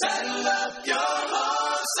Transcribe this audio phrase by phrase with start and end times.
[0.00, 1.98] Saddle up your horses.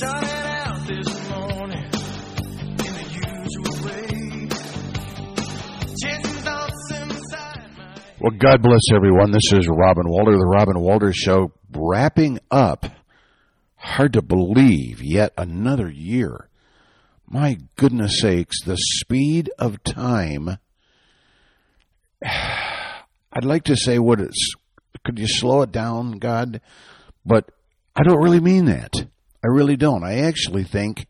[0.00, 4.48] Started out this morning in the usual way.
[6.02, 9.30] Chasing thoughts inside my Well, God bless everyone.
[9.30, 12.86] This is Robin Walter, the Robin Walter Show, wrapping up.
[13.76, 16.48] Hard to believe, yet another year.
[17.26, 20.58] My goodness sakes, the speed of time.
[22.24, 24.54] I'd like to say what it's.
[25.04, 26.60] Could you slow it down, God?
[27.24, 27.50] But
[27.94, 28.94] I don't really mean that.
[29.44, 30.02] I really don't.
[30.02, 31.06] I actually think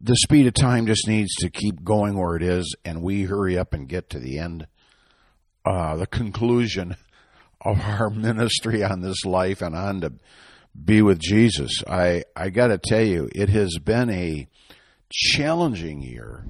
[0.00, 3.58] the speed of time just needs to keep going where it is, and we hurry
[3.58, 4.66] up and get to the end
[5.64, 6.96] uh, the conclusion
[7.64, 10.12] of our ministry on this life and on to
[10.82, 11.82] be with Jesus.
[11.86, 14.48] I, I got to tell you, it has been a
[15.10, 16.44] challenging year,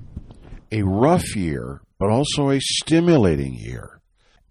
[0.72, 4.00] a rough year, but also a stimulating year.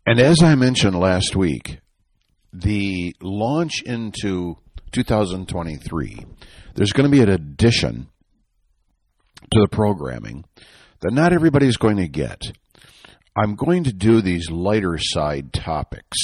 [0.05, 1.79] And as I mentioned last week,
[2.51, 4.57] the launch into
[4.91, 6.25] 2023,
[6.75, 8.07] there's going to be an addition
[9.51, 10.45] to the programming
[10.99, 12.41] that not everybody's going to get.
[13.35, 16.17] I'm going to do these lighter side topics.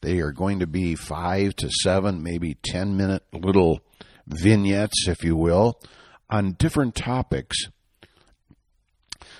[0.00, 3.80] They are going to be five to seven, maybe 10 minute little
[4.26, 5.78] vignettes, if you will,
[6.30, 7.68] on different topics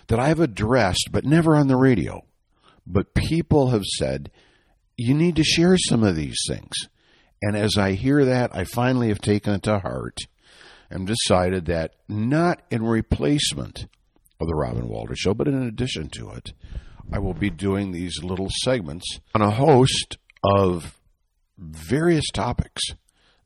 [0.09, 2.23] that I've addressed, but never on the radio.
[2.87, 4.31] But people have said,
[4.99, 6.75] you need to share some of these things.
[7.41, 10.19] And as I hear that, I finally have taken it to heart
[10.91, 13.87] and decided that not in replacement
[14.41, 16.53] of the Robin Walter Show, but in addition to it,
[17.13, 20.99] I will be doing these little segments on a host of
[21.59, 22.83] various topics.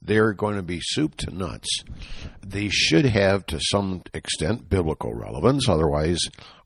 [0.00, 1.68] They're going to be soup to nuts.
[2.46, 5.68] They should have, to some extent, biblical relevance.
[5.68, 6.20] Otherwise,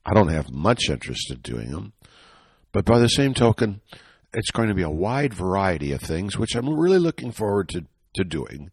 [0.04, 1.92] I don't have much interest in doing them.
[2.72, 3.80] But by the same token,
[4.32, 7.86] it's going to be a wide variety of things, which I'm really looking forward to,
[8.14, 8.70] to doing.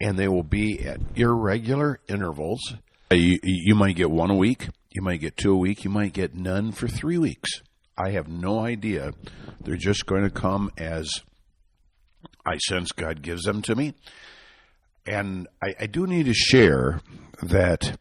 [0.00, 2.74] And they will be at irregular intervals.
[3.10, 5.90] Uh, You, you might get one a week, you might get two a week, you
[5.90, 7.62] might get none for three weeks.
[7.96, 9.12] I have no idea.
[9.60, 11.08] They're just going to come as
[12.44, 13.94] I sense God gives them to me.
[15.06, 17.00] And I, I do need to share
[17.42, 17.98] that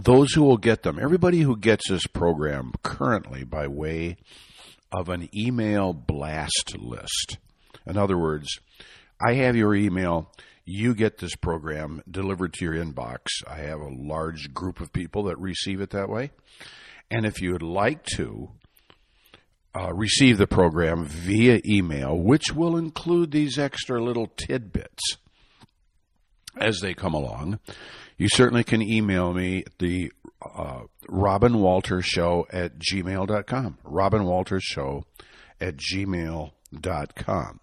[0.00, 4.16] those who will get them, everybody who gets this program currently by way
[4.92, 7.38] of an email blast list.
[7.86, 8.60] In other words,
[9.20, 10.30] I have your email,
[10.66, 13.28] you get this program delivered to your inbox.
[13.48, 16.32] I have a large group of people that receive it that way.
[17.08, 18.50] And if you would like to
[19.76, 25.18] uh, receive the program via email, which will include these extra little tidbits
[26.56, 27.60] as they come along,
[28.18, 30.10] you certainly can email me the
[30.42, 33.78] uh, Robin Walter Show at gmail.com.
[33.84, 35.04] Robin Walter Show
[35.60, 37.60] at gmail.com.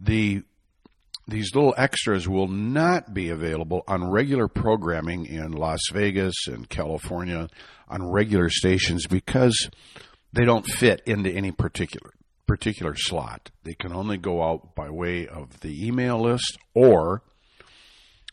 [0.00, 0.42] The
[1.28, 7.48] these little extras will not be available on regular programming in Las Vegas and California
[7.86, 9.68] on regular stations because
[10.32, 12.12] they don't fit into any particular
[12.46, 13.50] particular slot.
[13.64, 17.22] They can only go out by way of the email list or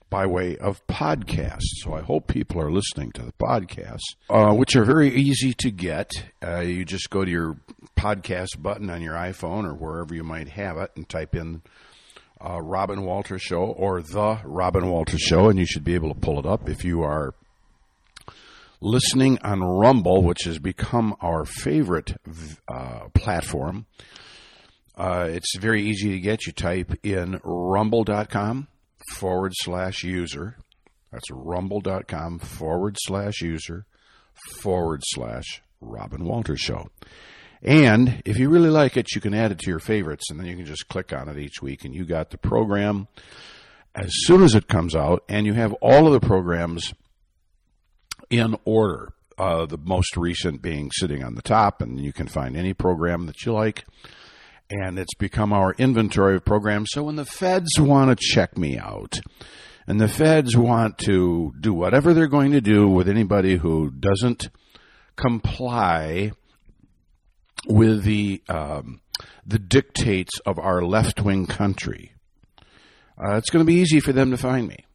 [0.09, 1.81] by way of podcasts.
[1.81, 5.69] So I hope people are listening to the podcasts, uh, which are very easy to
[5.69, 6.11] get.
[6.41, 7.57] Uh, you just go to your
[7.97, 11.61] podcast button on your iPhone or wherever you might have it and type in
[12.45, 16.19] uh, Robin Walter Show or the Robin Walter Show, and you should be able to
[16.19, 17.33] pull it up if you are
[18.81, 22.15] listening on Rumble, which has become our favorite
[22.67, 23.85] uh, platform.
[24.95, 26.45] Uh, it's very easy to get.
[26.45, 28.67] You type in rumble.com
[29.13, 30.57] forward slash user.
[31.11, 33.85] That's rumble.com forward slash user
[34.51, 36.89] forward slash Robin Walter Show.
[37.61, 40.47] And if you really like it, you can add it to your favorites, and then
[40.47, 43.07] you can just click on it each week, and you got the program
[43.95, 46.93] as soon as it comes out, and you have all of the programs
[48.29, 49.13] in order.
[49.37, 53.25] Uh, the most recent being sitting on the top, and you can find any program
[53.25, 53.83] that you like.
[54.69, 56.87] And it's become our inventory of programs.
[56.93, 59.19] So when the feds want to check me out,
[59.87, 64.49] and the feds want to do whatever they're going to do with anybody who doesn't
[65.17, 66.31] comply
[67.67, 69.01] with the um,
[69.45, 72.13] the dictates of our left wing country,
[73.17, 74.85] uh, it's going to be easy for them to find me.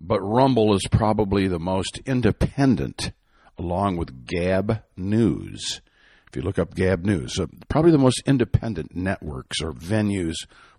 [0.00, 3.12] But Rumble is probably the most independent,
[3.58, 5.80] along with Gab News.
[6.28, 10.34] If you look up Gab News, so probably the most independent networks or venues,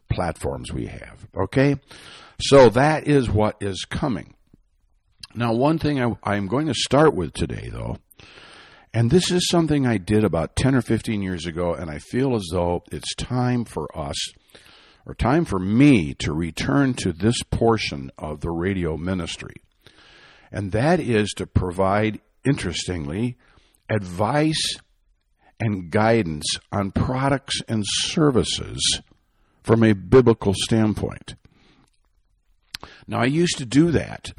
[0.09, 1.27] platforms we have.
[1.35, 1.77] Okay?
[2.39, 4.35] So that is what is coming.
[5.33, 7.97] Now, one thing I, I'm going to start with today, though,
[8.93, 12.35] and this is something I did about 10 or 15 years ago, and I feel
[12.35, 14.15] as though it's time for us,
[15.05, 19.55] or time for me, to return to this portion of the radio ministry.
[20.51, 23.37] And that is to provide, interestingly,
[23.89, 24.77] advice
[25.59, 29.01] and guidance on products and services
[29.63, 31.35] from a biblical standpoint.
[33.07, 34.31] Now, I used to do that,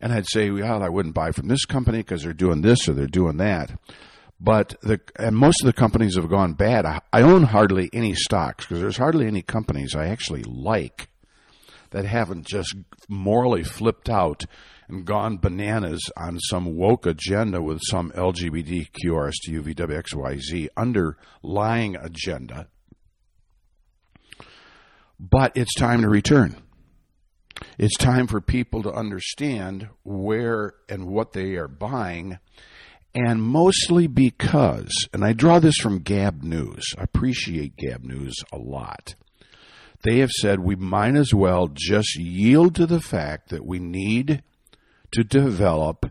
[0.00, 2.94] and I'd say, well, I wouldn't buy from this company because they're doing this or
[2.94, 3.78] they're doing that.
[4.40, 6.86] But the and most of the companies have gone bad.
[6.86, 11.08] I, I own hardly any stocks because there's hardly any companies I actually like
[11.90, 12.74] that haven't just
[13.08, 14.44] morally flipped out
[14.88, 22.68] and gone bananas on some woke agenda with some LGBTQ, RSTU, VWXYZ underlying agenda.
[25.18, 26.56] But it's time to return.
[27.78, 32.38] It's time for people to understand where and what they are buying,
[33.14, 36.94] and mostly because, and I draw this from Gab News.
[36.98, 39.14] I appreciate Gab News a lot.
[40.02, 44.42] They have said we might as well just yield to the fact that we need
[45.12, 46.06] to develop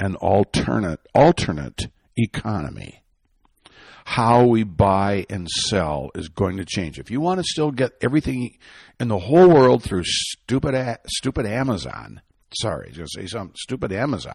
[0.00, 3.03] an alternate alternate economy.
[4.04, 6.98] How we buy and sell is going to change.
[6.98, 8.58] If you want to still get everything
[9.00, 12.20] in the whole world through stupid stupid Amazon,
[12.52, 14.34] sorry, I going to say something stupid Amazon.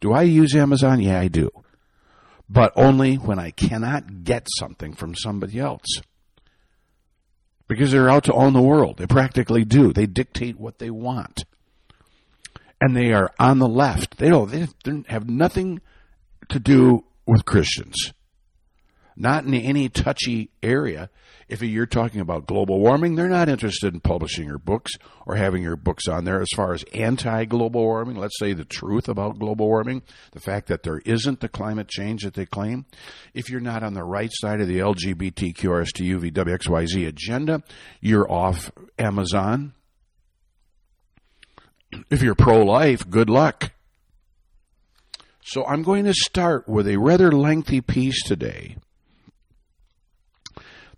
[0.00, 1.00] Do I use Amazon?
[1.00, 1.50] Yeah, I do.
[2.48, 5.86] But only when I cannot get something from somebody else.
[7.68, 8.98] Because they're out to own the world.
[8.98, 9.92] They practically do.
[9.92, 11.44] They dictate what they want
[12.80, 14.18] and they are on the left.
[14.18, 14.66] They don't, they
[15.08, 15.80] have nothing
[16.48, 18.12] to do with Christians.
[19.16, 21.08] Not in any touchy area.
[21.48, 24.92] If you're talking about global warming, they're not interested in publishing your books
[25.24, 28.16] or having your books on there as far as anti global warming.
[28.16, 30.02] Let's say the truth about global warming,
[30.32, 32.84] the fact that there isn't the climate change that they claim.
[33.32, 37.62] If you're not on the right side of the LGBTQRSTU VWXYZ agenda,
[38.00, 39.72] you're off Amazon,
[42.10, 43.72] if you're pro life, good luck.
[45.42, 48.76] So I'm going to start with a rather lengthy piece today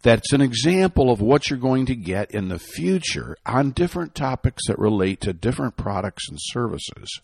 [0.02, 4.62] that's an example of what you're going to get in the future on different topics
[4.68, 7.20] that relate to different products and services.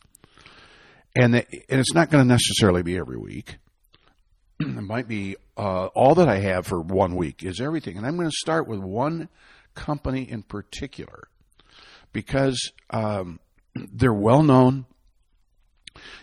[1.15, 3.59] And, and it's not going to necessarily be every week.
[4.61, 7.97] it might be uh, all that I have for one week is everything.
[7.97, 9.29] And I'm going to start with one
[9.75, 11.29] company in particular
[12.13, 13.39] because um,
[13.75, 14.87] they're well known.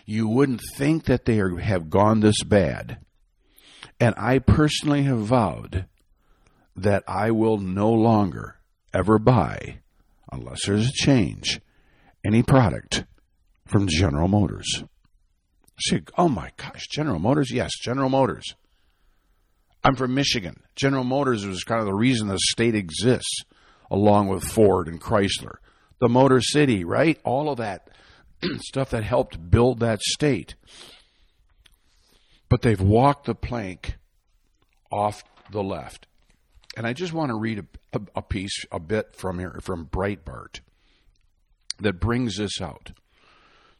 [0.04, 2.98] You wouldn't think that they are, have gone this bad.
[3.98, 5.86] And I personally have vowed
[6.76, 8.56] that I will no longer
[8.94, 9.80] ever buy,
[10.30, 11.60] unless there's a change,
[12.24, 13.04] any product
[13.66, 14.84] from General Motors.
[15.80, 17.50] See, oh my gosh, General Motors?
[17.50, 18.54] Yes, General Motors.
[19.84, 20.62] I'm from Michigan.
[20.76, 23.42] General Motors was kind of the reason the state exists,
[23.90, 25.56] along with Ford and Chrysler
[26.02, 27.16] the Motor City, right?
[27.22, 27.88] All of that
[28.58, 30.56] stuff that helped build that state.
[32.48, 33.98] But they've walked the plank
[34.90, 35.22] off
[35.52, 36.08] the left.
[36.76, 40.60] And I just want to read a, a piece, a bit from here, from Breitbart
[41.80, 42.92] that brings this out.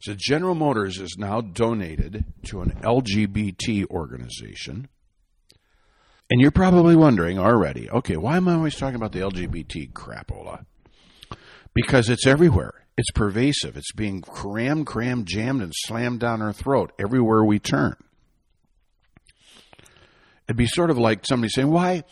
[0.01, 4.89] So General Motors is now donated to an LGBT organization.
[6.29, 10.65] And you're probably wondering already, okay, why am I always talking about the LGBT crapola?
[11.75, 12.75] because it's everywhere.
[12.97, 13.77] It's pervasive.
[13.77, 17.97] It's being crammed, crammed, jammed, and slammed down our throat everywhere we turn.
[20.47, 22.05] It'd be sort of like somebody saying, "Why,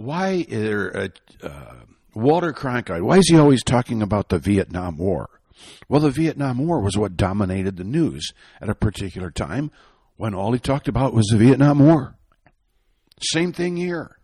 [0.00, 1.10] why is there a,
[1.42, 1.74] uh,
[2.14, 3.02] Walter Cronkite?
[3.02, 5.40] Why is he always talking about the Vietnam War?"
[5.88, 9.70] Well, the Vietnam War was what dominated the news at a particular time
[10.16, 12.16] when all he talked about was the Vietnam War.
[13.22, 14.18] Same thing here.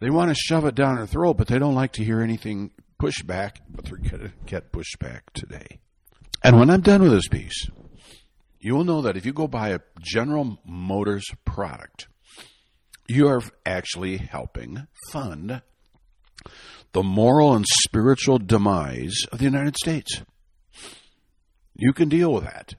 [0.00, 2.70] They want to shove it down our throat, but they don't like to hear anything
[3.00, 5.80] pushback, but they're going to get pushback today.
[6.42, 7.68] And when I'm done with this piece,
[8.60, 12.08] you will know that if you go buy a General Motors product,
[13.06, 15.62] you are actually helping fund
[16.92, 20.22] the moral and spiritual demise of the United States.
[21.74, 22.74] You can deal with that.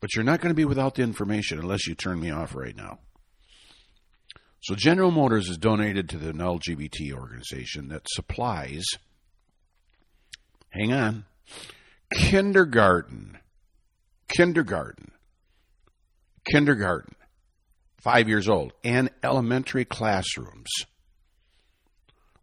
[0.00, 2.76] But you're not going to be without the information unless you turn me off right
[2.76, 2.98] now.
[4.62, 8.84] So General Motors is donated to the LGBT organization that supplies
[10.70, 11.24] hang on,
[12.12, 13.38] kindergarten,
[14.28, 15.12] kindergarten,
[16.50, 17.14] kindergarten,
[17.98, 20.70] five years old, and elementary classrooms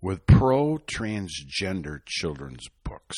[0.02, 3.16] with pro transgender children's books.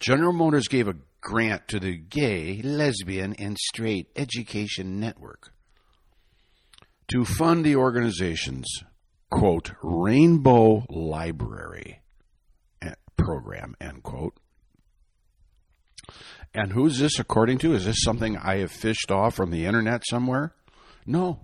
[0.00, 5.52] General Motors gave a grant to the Gay, Lesbian, and Straight Education Network
[7.08, 8.66] to fund the organization's,
[9.30, 12.00] quote, Rainbow Library
[13.16, 14.34] program, end quote.
[16.54, 17.74] And who's this according to?
[17.74, 20.52] Is this something I have fished off from the internet somewhere?
[21.04, 21.40] No.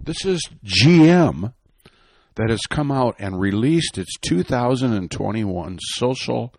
[0.00, 1.52] This is GM
[2.36, 6.54] that has come out and released its 2021 social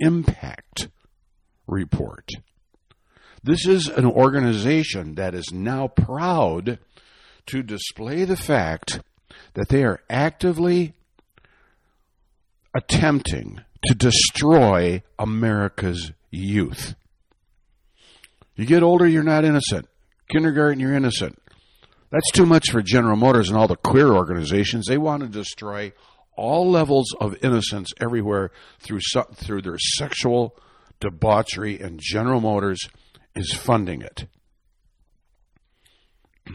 [0.00, 0.88] impact
[1.68, 2.28] report.
[3.44, 6.80] This is an organization that is now proud
[7.46, 9.00] to display the fact
[9.54, 10.94] that they are actively
[12.74, 16.94] attempting to destroy America's youth.
[18.56, 19.88] You get older, you're not innocent.
[20.30, 21.40] Kindergarten, you're innocent.
[22.10, 24.86] That's too much for General Motors and all the queer organizations.
[24.86, 25.92] They want to destroy
[26.36, 29.00] all levels of innocence everywhere through
[29.34, 30.56] through their sexual
[31.00, 32.80] debauchery, and General Motors
[33.34, 34.26] is funding it.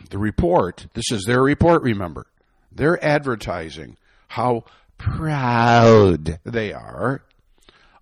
[0.09, 2.25] The report, this is their report, remember.
[2.71, 3.97] They're advertising
[4.29, 4.65] how
[4.97, 7.23] proud they are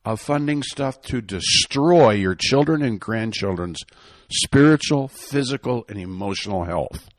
[0.04, 3.80] of funding stuff to destroy your children and grandchildren's
[4.32, 7.10] spiritual, physical, and emotional health.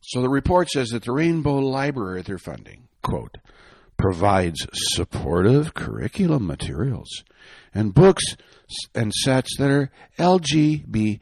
[0.00, 3.38] So the report says that the Rainbow Library they're funding, quote,
[3.96, 7.24] provides supportive curriculum materials
[7.74, 8.22] and books
[8.94, 11.20] and sets that are LGBTQ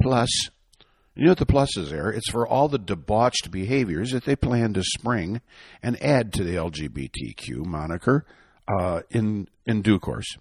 [0.00, 0.28] plus.
[1.14, 2.10] You know what the plus is there?
[2.10, 5.40] It's for all the debauched behaviors that they plan to spring
[5.82, 8.26] and add to the LGBTQ moniker
[8.66, 10.36] uh, in in due course.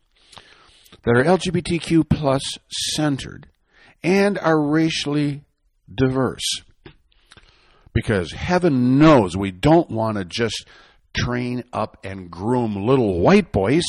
[1.04, 3.48] That are LGBTQ plus centered
[4.04, 5.44] and are racially
[5.94, 6.62] diverse.
[7.94, 10.66] Because heaven knows we don't want to just
[11.16, 13.84] train up and groom little white boys.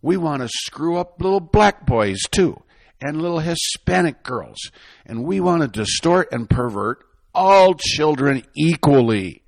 [0.00, 2.62] We want to screw up little black boys too,
[3.02, 4.70] and little Hispanic girls.
[5.04, 7.04] And we want to distort and pervert
[7.34, 9.42] all children equally.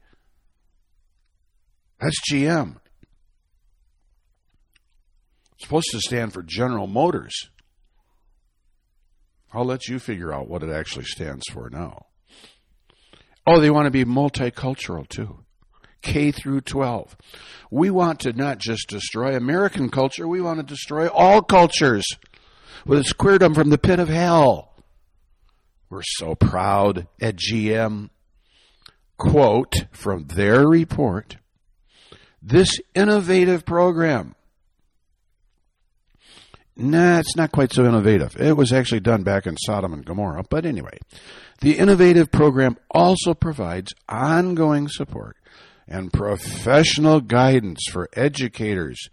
[2.01, 2.77] That's GM.
[5.55, 7.51] It's supposed to stand for General Motors.
[9.53, 12.07] I'll let you figure out what it actually stands for now.
[13.47, 15.45] Oh, they want to be multicultural too.
[16.03, 17.17] K through 12.
[17.71, 22.05] We want to not just destroy American culture, we want to destroy all cultures
[22.87, 24.73] with its queerdom from the pit of hell.
[25.91, 28.11] We're so proud at GM.
[29.17, 31.37] Quote from their report
[32.43, 34.35] this innovative program.
[36.77, 38.37] Nah, it's not quite so innovative.
[38.39, 40.45] It was actually done back in Sodom and Gomorrah.
[40.51, 40.99] But anyway,
[41.61, 45.37] the innovative program also provides ongoing support
[45.87, 49.09] and professional guidance for educators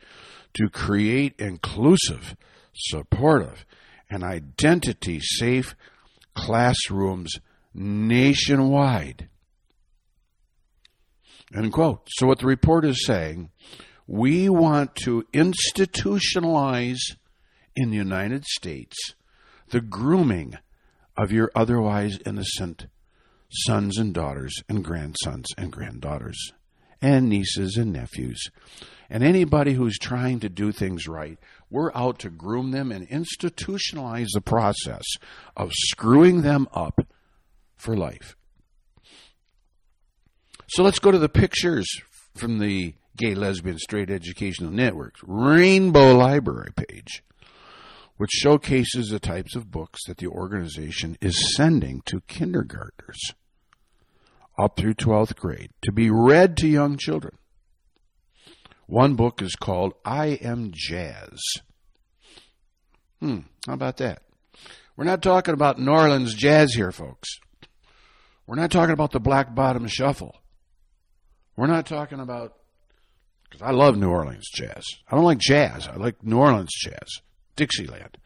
[0.56, 2.36] to create inclusive,
[2.74, 3.66] supportive,
[4.10, 5.76] and identity safe
[6.36, 7.40] classrooms
[7.74, 9.30] nationwide.
[11.54, 12.08] End quote.
[12.12, 13.50] So, what the report is saying,
[14.08, 17.00] we want to institutionalize
[17.76, 19.16] in the United States
[19.70, 20.58] the grooming
[21.18, 22.88] of your otherwise innocent
[23.50, 26.54] sons and daughters and grandsons and granddaughters
[27.02, 28.50] and nieces and nephews.
[29.10, 31.38] And anybody who's trying to do things right,
[31.72, 35.06] we're out to groom them and institutionalize the process
[35.56, 37.08] of screwing them up
[37.78, 38.36] for life.
[40.68, 41.88] So let's go to the pictures
[42.36, 47.24] from the Gay, Lesbian, Straight Educational Network's Rainbow Library page,
[48.18, 53.20] which showcases the types of books that the organization is sending to kindergartners
[54.58, 57.38] up through 12th grade to be read to young children.
[58.92, 61.40] One book is called I Am Jazz.
[63.22, 64.22] Hmm, how about that?
[64.98, 67.40] We're not talking about New Orleans jazz here, folks.
[68.46, 70.36] We're not talking about the Black Bottom Shuffle.
[71.56, 72.58] We're not talking about,
[73.46, 74.84] because I love New Orleans jazz.
[75.08, 77.22] I don't like jazz, I like New Orleans jazz,
[77.56, 78.18] Dixieland.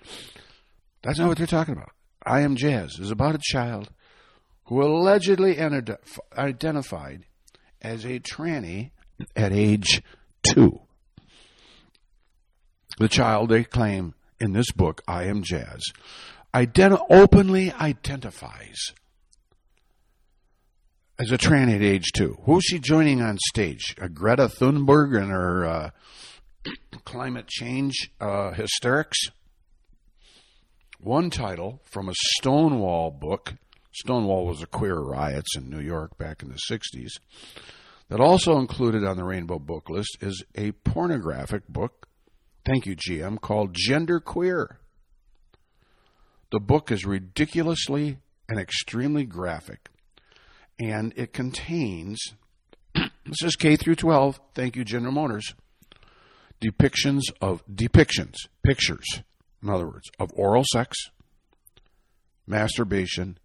[1.04, 1.92] That's not what they're talking about.
[2.26, 3.92] I Am Jazz is about a child
[4.64, 7.26] who allegedly identified
[7.84, 8.90] as a tranny
[9.36, 10.02] at age
[10.50, 10.82] two.
[12.98, 15.82] The child, they claim in this book, I Am Jazz,
[16.54, 18.94] ident- openly identifies
[21.20, 22.38] as a tranny at age two.
[22.46, 23.96] Who's she joining on stage?
[24.00, 25.90] A Greta Thunberg and her uh,
[27.06, 29.18] climate change uh, hysterics?
[31.00, 33.54] One title from a Stonewall book
[33.96, 37.12] Stonewall was a queer riots in New York back in the 60s.
[38.10, 42.08] That also included on the Rainbow Book List is a pornographic book,
[42.64, 44.78] thank you, GM, called Gender Queer.
[46.52, 49.90] The book is ridiculously and extremely graphic,
[50.80, 52.20] and it contains,
[52.94, 55.56] this is K through 12, thank you, General Motors,
[56.64, 59.24] depictions of, depictions, pictures,
[59.64, 60.96] in other words, of oral sex,
[62.46, 63.40] masturbation,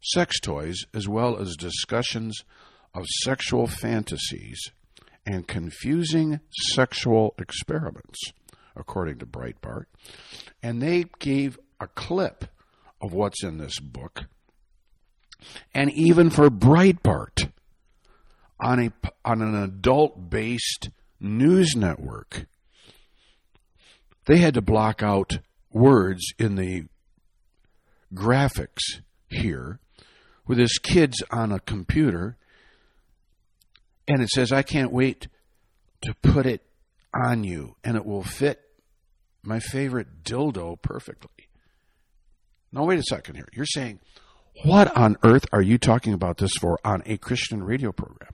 [0.00, 2.44] sex toys, as well as discussions
[2.94, 4.58] of sexual fantasies
[5.26, 6.40] and confusing
[6.72, 8.18] sexual experiments,
[8.74, 9.84] according to Breitbart.
[10.62, 12.46] And they gave a clip
[13.00, 14.24] of what's in this book.
[15.74, 17.52] And even for Breitbart,
[18.60, 18.92] on, a,
[19.24, 20.90] on an adult based
[21.20, 22.46] news network,
[24.26, 25.38] they had to block out
[25.72, 26.84] words in the
[28.14, 29.78] graphics here
[30.46, 32.37] with his kids on a computer
[34.08, 35.28] and it says, I can't wait
[36.02, 36.62] to put it
[37.14, 38.60] on you, and it will fit
[39.42, 41.48] my favorite dildo perfectly.
[42.72, 43.48] Now, wait a second here.
[43.52, 44.00] You're saying,
[44.64, 48.32] what on earth are you talking about this for on a Christian radio program?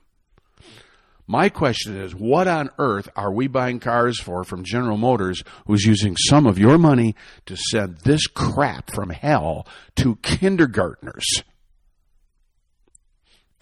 [1.27, 5.85] My question is, what on earth are we buying cars for from General Motors who's
[5.85, 7.15] using some of your money
[7.47, 9.67] to send this crap from hell
[9.97, 11.25] to kindergartners?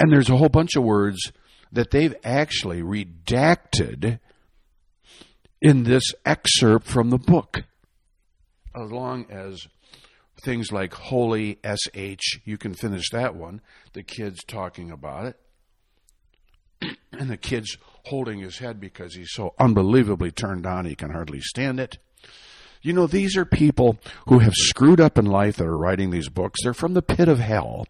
[0.00, 1.32] And there's a whole bunch of words
[1.72, 4.20] that they've actually redacted
[5.60, 7.64] in this excerpt from the book,
[8.74, 9.66] along as
[10.44, 12.38] things like holy sh.
[12.44, 13.60] You can finish that one.
[13.92, 15.36] The kid's talking about it.
[17.12, 17.76] And the kid's
[18.06, 21.98] holding his head because he's so unbelievably turned on he can hardly stand it.
[22.80, 26.28] You know, these are people who have screwed up in life that are writing these
[26.28, 26.60] books.
[26.62, 27.86] They're from the pit of hell.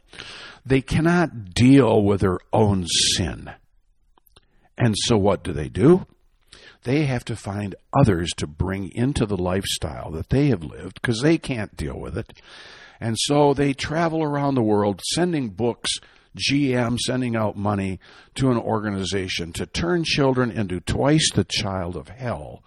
[0.67, 3.53] They cannot deal with their own sin.
[4.79, 6.07] And so what do they do?
[6.85, 11.21] They have to find others to bring into the lifestyle that they have lived because
[11.21, 12.33] they can't deal with it.
[13.01, 15.91] And so they travel around the world sending books,
[16.37, 18.01] GM sending out money
[18.37, 22.65] to an organization to turn children into twice the child of hell,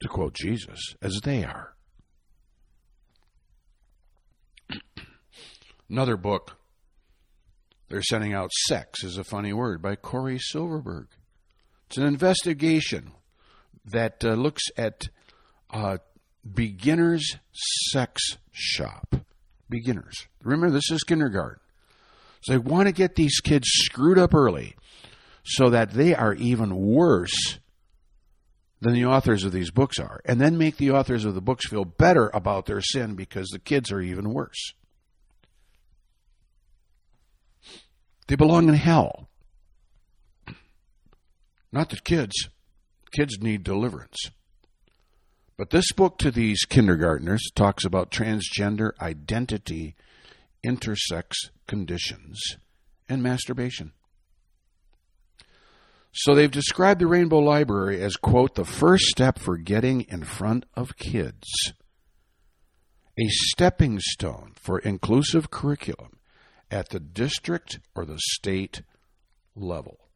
[0.00, 1.74] to quote Jesus, as they are.
[5.90, 6.56] Another book
[7.88, 11.08] they're sending out Sex is a Funny Word by Cory Silverberg.
[11.90, 13.10] It's an investigation
[13.84, 15.08] that uh, looks at
[15.70, 15.98] uh,
[16.48, 17.36] beginners'
[17.90, 19.16] sex shop.
[19.68, 20.28] Beginners.
[20.40, 21.58] Remember, this is kindergarten.
[22.42, 24.76] So they want to get these kids screwed up early
[25.42, 27.58] so that they are even worse
[28.80, 31.66] than the authors of these books are, and then make the authors of the books
[31.66, 34.74] feel better about their sin because the kids are even worse.
[38.28, 39.29] They belong in hell.
[41.72, 42.48] Not the kids.
[43.12, 44.30] Kids need deliverance.
[45.56, 49.94] But this book to these kindergartners talks about transgender identity,
[50.64, 51.32] intersex
[51.66, 52.40] conditions,
[53.08, 53.92] and masturbation.
[56.12, 60.66] So they've described the Rainbow Library as, quote, the first step for getting in front
[60.74, 61.46] of kids,
[63.18, 66.18] a stepping stone for inclusive curriculum
[66.70, 68.82] at the district or the state
[69.54, 70.09] level.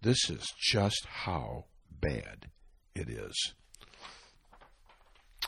[0.00, 2.46] This is just how bad
[2.94, 3.54] it is.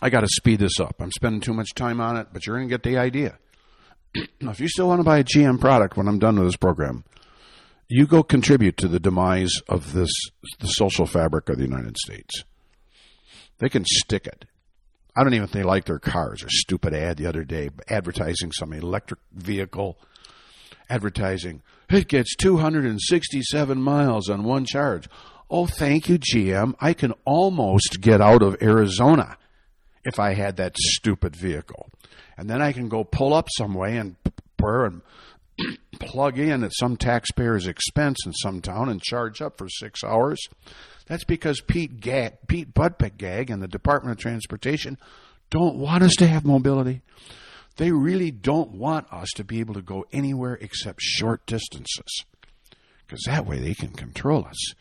[0.03, 0.97] I got to speed this up.
[1.01, 3.39] I'm spending too much time on it, but you're going to get the idea.
[4.41, 6.57] now, if you still want to buy a GM product when I'm done with this
[6.57, 7.05] program,
[7.89, 10.11] you go contribute to the demise of this
[10.61, 12.45] the social fabric of the United States.
[13.59, 14.47] They can stick it.
[15.17, 16.43] I don't even think they like their cars.
[16.43, 19.99] A stupid ad the other day advertising some electric vehicle
[20.91, 21.63] advertising.
[21.89, 25.09] It gets 267 miles on one charge.
[25.49, 26.75] Oh, thank you, GM.
[26.81, 29.39] I can almost get out of Arizona
[30.05, 31.91] if I had that stupid vehicle.
[32.37, 34.17] And then I can go pull up some way and
[34.63, 35.01] and
[36.01, 40.39] plug in at some taxpayer's expense in some town and charge up for six hours.
[41.07, 42.69] That's because Pete Gag, Pete
[43.17, 44.99] Gag and the Department of Transportation
[45.49, 47.01] don't want us to have mobility.
[47.77, 52.25] They really don't want us to be able to go anywhere except short distances
[53.07, 54.75] because that way they can control us.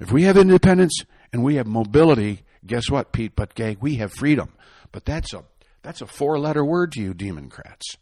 [0.00, 3.78] If we have independence and we have mobility, guess what, Pete Buttigieg?
[3.80, 4.52] We have freedom.
[4.92, 5.44] But that's a
[5.82, 7.96] that's a four-letter word to you, Democrats.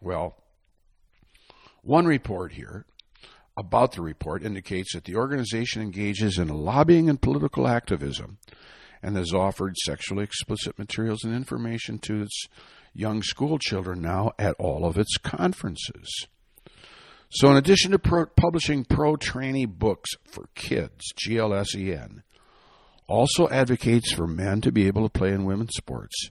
[0.00, 0.36] Well,
[1.82, 2.86] one report here
[3.56, 8.38] about the report indicates that the organization engages in lobbying and political activism
[9.02, 12.46] and has offered sexually explicit materials and information to its
[12.96, 16.26] young school children now at all of its conferences.
[17.28, 22.22] So, in addition to pro- publishing pro tranny books for kids, GLSEN
[23.08, 26.30] also advocates for men to be able to play in women's sports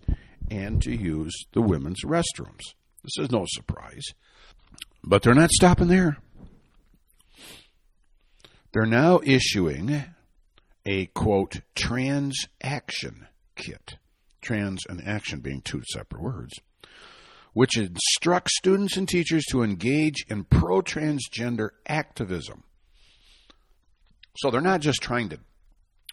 [0.50, 2.62] and to use the women's restrooms.
[3.04, 4.06] This is no surprise.
[5.04, 6.18] But they're not stopping there.
[8.74, 10.04] They're now issuing
[10.86, 13.96] a quote transaction kit.
[14.46, 16.54] Trans and action being two separate words,
[17.54, 22.64] which instructs students and teachers to engage in pro transgender activism.
[24.38, 25.40] So they're not just trying to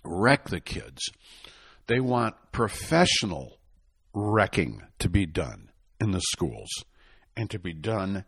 [0.04, 1.02] wreck the kids,
[1.86, 3.58] they want professional
[4.14, 6.70] wrecking to be done in the schools
[7.36, 8.24] and to be done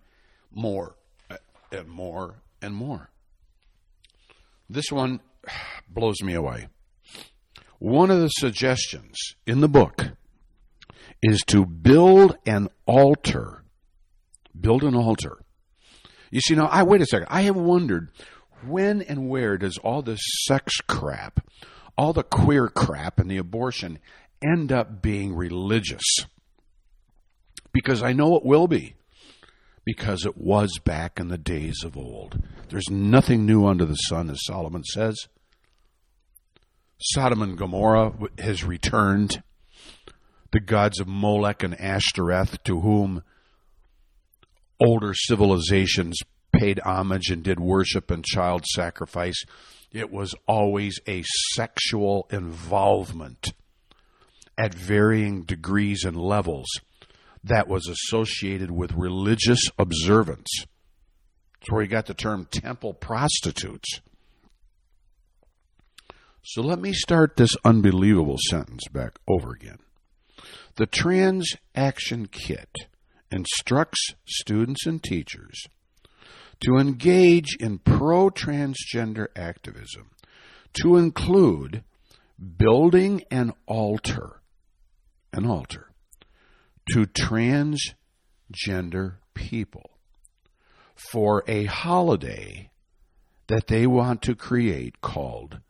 [0.50, 0.96] more
[1.30, 1.36] uh,
[1.72, 3.10] and more and more.
[4.68, 5.20] This one
[5.88, 6.68] blows me away.
[7.78, 10.12] One of the suggestions in the book
[11.22, 13.64] is to build an altar.
[14.58, 15.38] Build an altar.
[16.30, 17.28] You see, now, I wait a second.
[17.30, 18.10] I have wondered
[18.66, 21.40] when and where does all this sex crap,
[21.96, 23.98] all the queer crap, and the abortion
[24.44, 26.04] end up being religious?
[27.72, 28.94] Because I know it will be.
[29.84, 32.42] Because it was back in the days of old.
[32.68, 35.16] There's nothing new under the sun, as Solomon says.
[37.08, 39.42] Sodom and Gomorrah has returned.
[40.52, 43.22] The gods of Molech and Ashtoreth, to whom
[44.80, 46.18] older civilizations
[46.50, 49.44] paid homage and did worship and child sacrifice,
[49.92, 53.52] it was always a sexual involvement
[54.56, 56.68] at varying degrees and levels
[57.42, 60.48] that was associated with religious observance.
[61.60, 64.00] That's where you got the term temple prostitutes.
[66.46, 69.78] So let me start this unbelievable sentence back over again.
[70.76, 72.68] The Trans Action Kit
[73.30, 75.64] instructs students and teachers
[76.60, 80.10] to engage in pro transgender activism,
[80.82, 81.82] to include
[82.58, 84.42] building an altar,
[85.32, 85.92] an altar
[86.92, 89.92] to transgender people
[90.94, 92.68] for a holiday
[93.46, 95.60] that they want to create called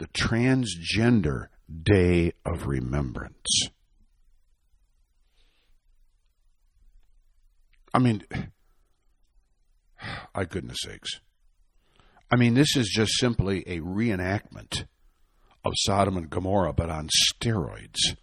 [0.00, 3.68] the Transgender Day of Remembrance.
[7.92, 8.22] I mean,
[10.34, 11.20] my goodness sakes.
[12.32, 14.86] I mean, this is just simply a reenactment
[15.66, 18.16] of Sodom and Gomorrah, but on steroids.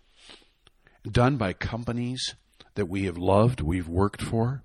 [1.07, 2.33] Done by companies
[2.73, 4.63] that we have loved, we've worked for,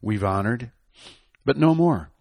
[0.00, 0.72] we've honored,
[1.44, 2.12] but no more.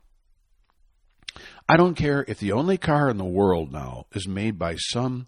[1.70, 5.28] I don't care if the only car in the world now is made by some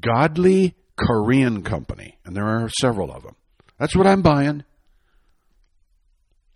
[0.00, 3.36] godly Korean company, and there are several of them.
[3.78, 4.64] That's what I'm buying.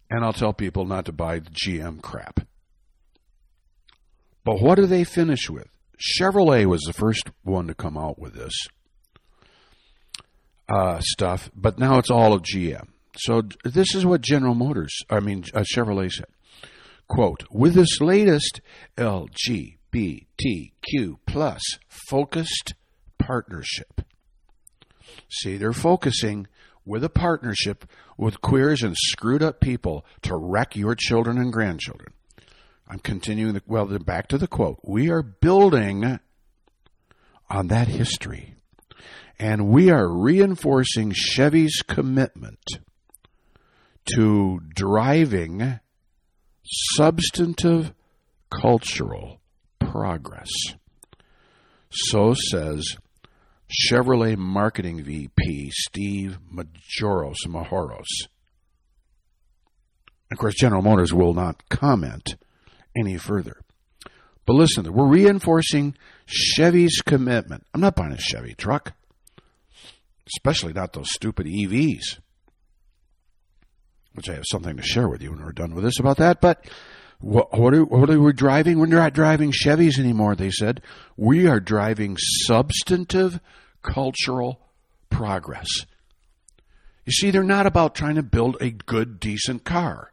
[0.08, 2.40] And I'll tell people not to buy the GM crap.
[4.42, 5.68] But what do they finish with?
[5.98, 8.54] Chevrolet was the first one to come out with this
[10.68, 12.88] uh, stuff, but now it's all of GM.
[13.18, 16.26] So this is what General Motors, I mean uh, Chevrolet said.
[17.08, 18.60] Quote, with this latest
[18.96, 19.76] LGBTQ
[21.26, 22.74] plus focused
[23.18, 24.00] partnership.
[25.28, 26.46] See, they're focusing
[26.84, 27.86] with a partnership
[28.16, 32.12] with queers and screwed up people to wreck your children and grandchildren.
[32.88, 34.78] I'm continuing the, well, then back to the quote.
[34.82, 36.18] We are building
[37.48, 38.54] on that history.
[39.38, 42.64] And we are reinforcing Chevy's commitment
[44.14, 45.80] to driving
[46.64, 47.92] substantive
[48.50, 49.40] cultural
[49.78, 50.50] progress.
[51.90, 52.96] So says
[53.70, 58.28] Chevrolet Marketing VP Steve Majoros Majoros.
[60.32, 62.36] Of course, General Motors will not comment
[62.96, 63.60] any further.
[64.46, 65.96] But listen, we're reinforcing
[66.26, 67.64] Chevy's commitment.
[67.72, 68.92] I'm not buying a Chevy truck,
[70.36, 72.18] especially not those stupid EVs
[74.14, 76.40] which I have something to share with you when we're done with this about that.
[76.40, 76.64] But
[77.20, 78.78] what, what, are, what are we driving?
[78.78, 80.80] We're not driving Chevys anymore, they said.
[81.16, 83.40] We are driving substantive
[83.82, 84.60] cultural
[85.10, 85.68] progress.
[87.04, 90.12] You see, they're not about trying to build a good, decent car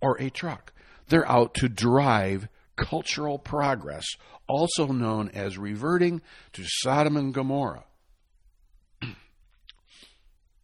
[0.00, 0.72] or a truck.
[1.08, 4.06] They're out to drive cultural progress,
[4.46, 6.22] also known as reverting
[6.52, 7.84] to Sodom and Gomorrah.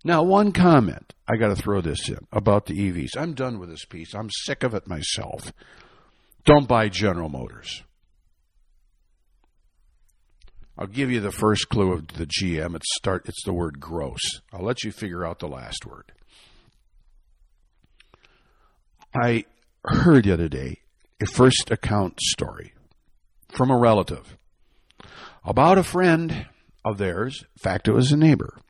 [0.06, 3.16] Now, one comment I got to throw this in about the EVs.
[3.18, 4.14] I'm done with this piece.
[4.14, 5.52] I'm sick of it myself.
[6.44, 7.82] Don't buy General Motors.
[10.78, 12.76] I'll give you the first clue of the GM.
[12.76, 13.26] It's start.
[13.26, 14.20] It's the word gross.
[14.52, 16.12] I'll let you figure out the last word.
[19.12, 19.44] I
[19.86, 20.82] heard the other day
[21.20, 22.74] a first account story
[23.48, 24.36] from a relative
[25.44, 26.46] about a friend
[26.84, 27.40] of theirs.
[27.56, 28.60] In fact, it was a neighbor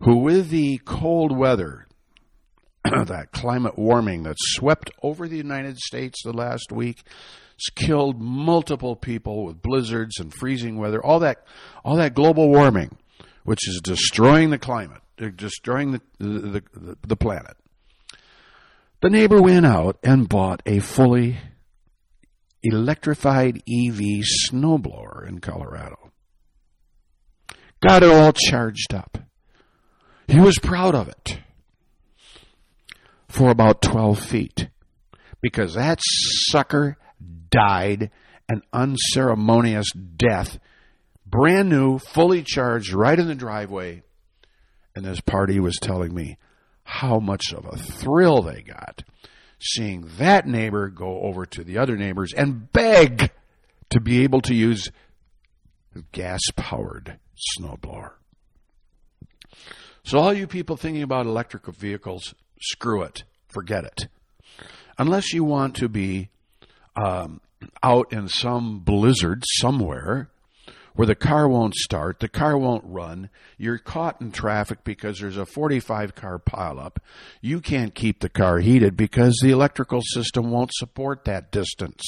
[0.00, 1.86] who, with the cold weather,
[2.84, 7.02] that climate warming that swept over the United States the last week,
[7.74, 11.04] killed multiple people with blizzards and freezing weather.
[11.04, 11.44] All that,
[11.84, 12.96] all that global warming,
[13.44, 17.56] which is destroying the climate, uh, destroying the the, the, the planet.
[19.00, 21.38] The neighbor went out and bought a fully
[22.62, 24.00] electrified EV
[24.50, 26.10] snowblower in Colorado.
[27.80, 29.18] Got it all charged up.
[30.28, 31.40] He was proud of it
[33.28, 34.68] for about 12 feet
[35.40, 36.96] because that sucker
[37.50, 38.10] died
[38.48, 40.58] an unceremonious death,
[41.26, 44.02] brand new, fully charged, right in the driveway.
[44.94, 46.38] And this party was telling me
[46.82, 49.02] how much of a thrill they got
[49.60, 53.30] seeing that neighbor go over to the other neighbors and beg
[53.90, 54.90] to be able to use
[56.12, 57.18] gas powered
[57.58, 58.12] snowblower.
[60.08, 63.24] So, all you people thinking about electrical vehicles, screw it.
[63.46, 64.08] Forget it.
[64.96, 66.30] Unless you want to be
[66.96, 67.42] um,
[67.82, 70.30] out in some blizzard somewhere
[70.94, 75.36] where the car won't start, the car won't run, you're caught in traffic because there's
[75.36, 76.96] a 45 car pileup.
[77.42, 82.02] You can't keep the car heated because the electrical system won't support that distance,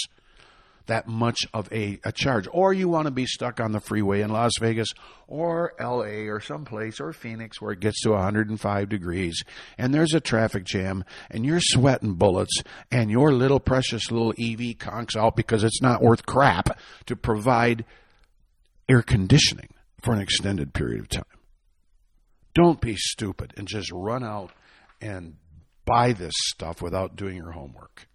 [0.91, 2.49] that much of a, a charge.
[2.51, 4.89] Or you want to be stuck on the freeway in Las Vegas
[5.29, 9.43] or LA or someplace or Phoenix where it gets to 105 degrees
[9.79, 14.77] and there's a traffic jam and you're sweating bullets and your little precious little EV
[14.79, 16.77] conks out because it's not worth crap
[17.07, 17.85] to provide
[18.89, 19.69] air conditioning
[20.03, 21.25] for an extended period of time.
[22.53, 24.51] Don't be stupid and just run out
[25.01, 25.37] and
[25.85, 28.09] buy this stuff without doing your homework.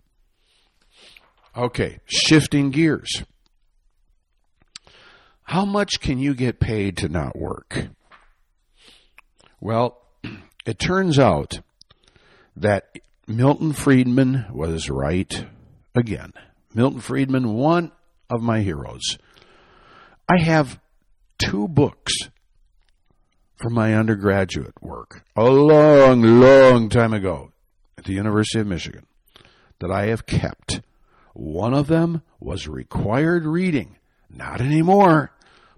[1.58, 3.24] Okay, shifting gears.
[5.44, 7.88] How much can you get paid to not work?
[9.62, 10.02] Well,
[10.66, 11.62] it turns out
[12.58, 15.46] that Milton Friedman was right
[15.96, 16.34] again.
[16.74, 17.94] Milton Friedman, one
[18.30, 19.18] of my heroes.
[20.28, 20.80] I have
[21.38, 22.14] two books
[23.56, 27.54] from my undergraduate work a long, long time ago
[27.98, 29.06] at the University of Michigan
[29.80, 30.82] that I have kept.
[31.36, 33.98] One of them was required reading.
[34.30, 35.34] Not anymore,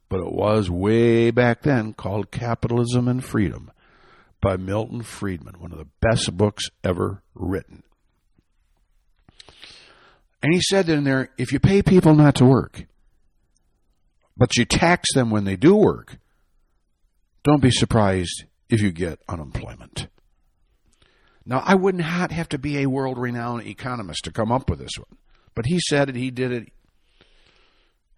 [0.07, 3.71] but it was way back then called Capitalism and Freedom
[4.39, 7.81] by Milton Friedman, one of the best books ever written.
[10.43, 12.85] And he said in there, if you pay people not to work,
[14.37, 16.19] but you tax them when they do work,
[17.43, 20.07] don't be surprised if you get unemployment.
[21.47, 24.97] Now, I wouldn't have to be a world renowned economist to come up with this
[24.97, 25.17] one,
[25.57, 26.71] but he said it, he did it.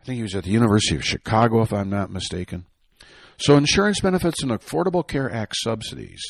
[0.02, 2.65] I think he was at the University of Chicago, if I'm not mistaken.
[3.38, 6.21] So, insurance benefits and Affordable Care Act subsidies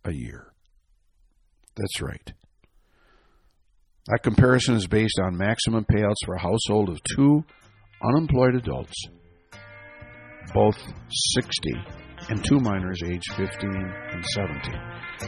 [0.06, 0.54] a year.
[1.76, 2.34] That's right.
[4.08, 7.46] That comparison is based on maximum payouts for a household of two
[8.04, 8.94] unemployed adults,
[10.54, 10.78] both
[11.10, 11.52] 60,
[12.30, 14.74] and two minors aged 15 and 17.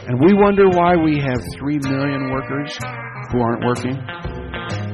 [0.08, 2.76] And we wonder why we have 3 million workers
[3.30, 3.96] who aren't working.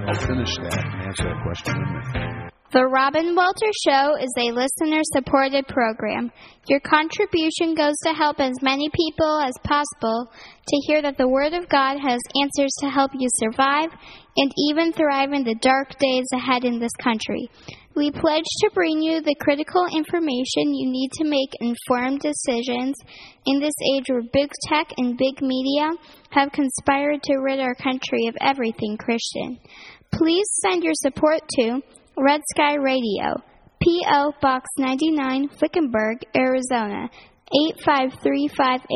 [0.08, 2.47] I'll finish that and answer that question in a minute.
[2.70, 6.30] The Robin Walter Show is a listener supported program.
[6.68, 11.54] Your contribution goes to help as many people as possible to hear that the Word
[11.54, 13.88] of God has answers to help you survive
[14.36, 17.48] and even thrive in the dark days ahead in this country.
[17.96, 22.96] We pledge to bring you the critical information you need to make informed decisions
[23.46, 25.88] in this age where big tech and big media
[26.32, 29.58] have conspired to rid our country of everything Christian.
[30.12, 31.80] Please send your support to
[32.20, 33.40] Red Sky Radio,
[33.80, 34.32] P.O.
[34.42, 37.08] Box 99, Wickenburg, Arizona
[37.52, 38.88] 85358.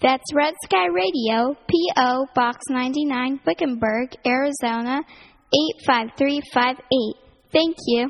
[0.00, 2.26] That's Red Sky Radio, P.O.
[2.34, 5.02] Box 99, Wickenburg, Arizona
[5.84, 7.14] 85358.
[7.52, 8.08] Thank you.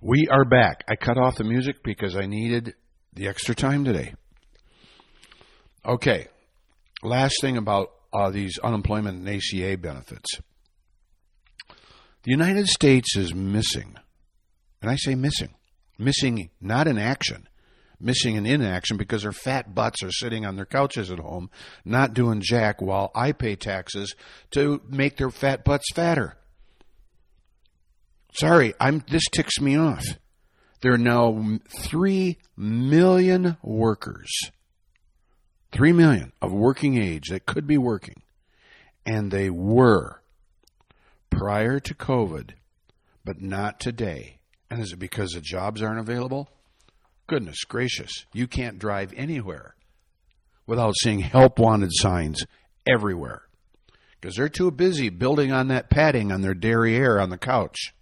[0.00, 0.82] We are back.
[0.88, 2.74] I cut off the music because I needed
[3.14, 4.14] the extra time today.
[5.86, 6.26] Okay.
[7.04, 10.40] Last thing about uh, these unemployment and ACA benefits.
[12.22, 13.96] The United States is missing,
[14.82, 15.54] and I say missing,
[15.98, 17.48] missing not in action,
[17.98, 21.50] missing in inaction because their fat butts are sitting on their couches at home,
[21.82, 24.14] not doing jack while I pay taxes
[24.50, 26.36] to make their fat butts fatter.
[28.34, 30.04] Sorry, I'm this ticks me off.
[30.82, 34.30] There are now 3 million workers.
[35.72, 38.22] 3 million of working age that could be working.
[39.06, 40.19] And they were
[41.30, 42.50] prior to COVID,
[43.24, 44.40] but not today.
[44.70, 46.48] And is it because the jobs aren't available?
[47.26, 49.74] Goodness gracious, you can't drive anywhere
[50.66, 52.44] without seeing help wanted signs
[52.86, 53.42] everywhere
[54.20, 57.94] because they're too busy building on that padding on their derriere on the couch.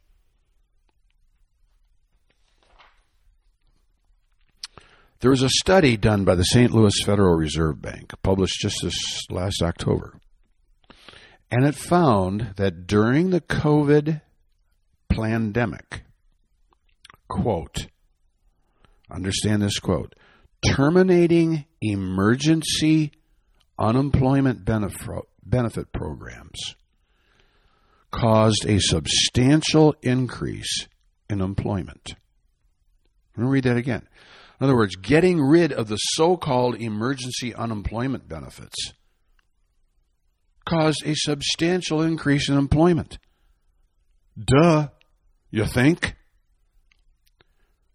[5.20, 6.72] There was a study done by the St.
[6.72, 10.14] Louis Federal Reserve Bank, published just this last October.
[11.50, 14.20] And it found that during the COVID
[15.08, 16.02] pandemic,
[17.28, 17.86] quote,
[19.10, 20.14] understand this quote,
[20.62, 23.12] terminating emergency
[23.78, 26.74] unemployment benefit, programs
[28.10, 30.86] caused a substantial increase
[31.30, 32.14] in employment.
[33.36, 34.06] Let me read that again.
[34.60, 38.92] In other words, getting rid of the so called emergency unemployment benefits
[40.68, 43.18] caused a substantial increase in employment.
[44.38, 44.88] Duh,
[45.50, 46.14] you think?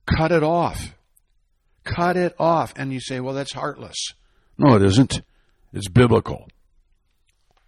[0.06, 0.96] Cut it off.
[1.84, 2.74] Cut it off.
[2.76, 4.14] And you say, well, that's heartless.
[4.58, 5.22] No, it isn't.
[5.72, 6.48] It's biblical.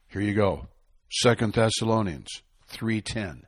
[0.08, 0.68] Here you go.
[1.12, 3.42] Second Thessalonians 3:10.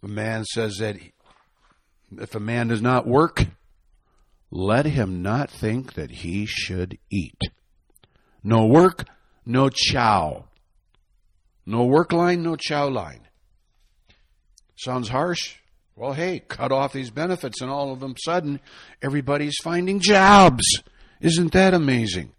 [0.00, 0.96] The man says that
[2.18, 3.46] if a man does not work,
[4.50, 7.38] let him not think that he should eat.
[8.42, 9.06] No work,
[9.44, 10.44] no chow.
[11.64, 13.28] No work line, no chow line.
[14.76, 15.56] Sounds harsh?
[15.94, 18.60] Well, hey, cut off these benefits, and all of a sudden,
[19.02, 20.64] everybody's finding jobs.
[21.20, 22.32] Isn't that amazing?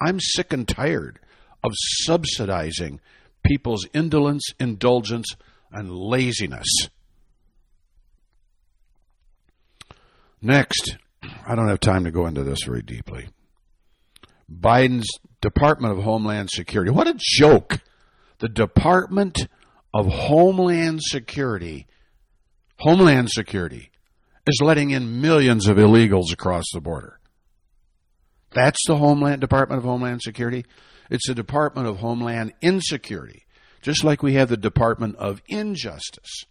[0.00, 1.20] I'm sick and tired
[1.62, 3.00] of subsidizing
[3.44, 5.36] people's indolence, indulgence,
[5.70, 6.68] and laziness.
[10.42, 10.96] Next,
[11.46, 13.28] I don't have time to go into this very deeply.
[14.50, 15.08] Biden's
[15.44, 16.90] Department of Homeland Security.
[16.90, 17.80] What a joke!
[18.38, 19.46] The Department
[19.92, 21.86] of Homeland Security,
[22.78, 23.90] Homeland Security,
[24.46, 27.20] is letting in millions of illegals across the border.
[28.52, 30.64] That's the Homeland Department of Homeland Security.
[31.10, 33.44] It's the Department of Homeland Insecurity,
[33.82, 36.44] just like we have the Department of Injustice.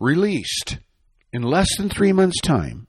[0.00, 0.78] Released
[1.32, 2.88] in less than three months' time,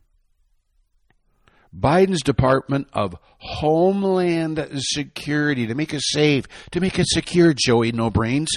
[1.77, 8.09] Biden's Department of Homeland Security to make it safe, to make it secure, Joey No
[8.09, 8.51] Brains,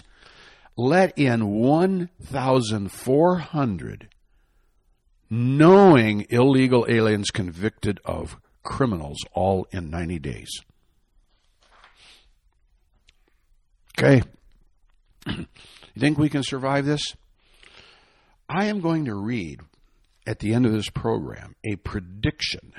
[0.77, 4.09] let in 1,400
[5.31, 10.50] knowing illegal aliens convicted of criminals all in 90 days.
[13.98, 14.22] Okay.
[15.27, 15.46] you
[15.98, 17.14] think we can survive this?
[18.48, 19.61] I am going to read
[20.27, 22.74] at the end of this program a prediction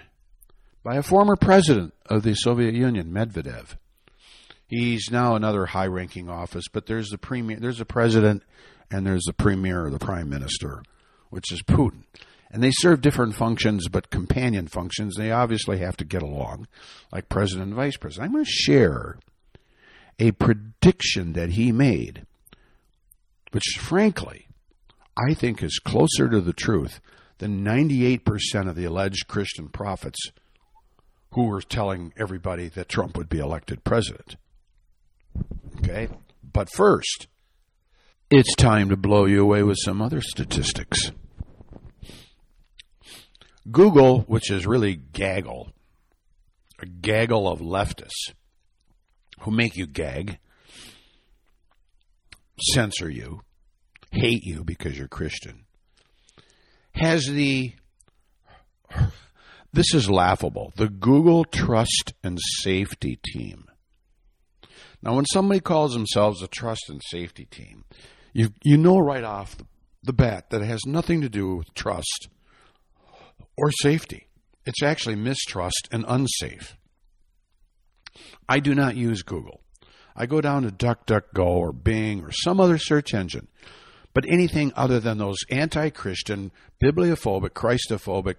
[0.86, 3.76] by a former president of the Soviet Union, Medvedev.
[4.68, 8.44] He's now another high-ranking office, but there's the premier, there's the president,
[8.92, 10.84] and there's the premier or the prime minister,
[11.32, 12.04] which is Putin.
[12.52, 15.16] And they serve different functions, but companion functions.
[15.16, 16.68] They obviously have to get along,
[17.12, 18.28] like president and vice president.
[18.28, 19.18] I'm going to share
[20.20, 22.28] a prediction that he made,
[23.50, 24.48] which, frankly,
[25.18, 27.02] I think is closer to the truth
[27.40, 30.20] than 98% of the alleged Christian prophets
[31.36, 34.38] who were telling everybody that Trump would be elected president.
[35.80, 36.08] Okay?
[36.42, 37.28] But first,
[38.32, 41.12] it's time to blow you away with some other statistics.
[43.70, 45.74] Google, which is really gaggle,
[46.80, 48.34] a gaggle of leftists
[49.42, 50.40] who make you gag,
[52.62, 53.42] censor you,
[54.12, 55.66] hate you because you're Christian,
[56.94, 57.74] has the
[59.76, 60.74] this is laughable.
[60.76, 63.66] The Google Trust and Safety Team.
[65.02, 67.84] Now, when somebody calls themselves a trust and safety team,
[68.34, 69.66] you you know right off the,
[70.02, 72.30] the bat that it has nothing to do with trust
[73.56, 74.28] or safety.
[74.66, 76.76] It's actually mistrust and unsafe.
[78.50, 79.62] I do not use Google.
[80.16, 83.48] I go down to DuckDuckGo or Bing or some other search engine.
[84.14, 86.52] But anything other than those anti Christian,
[86.82, 88.38] bibliophobic, Christophobic,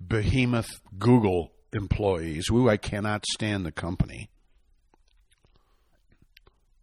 [0.00, 4.30] behemoth Google employees, who I cannot stand the company.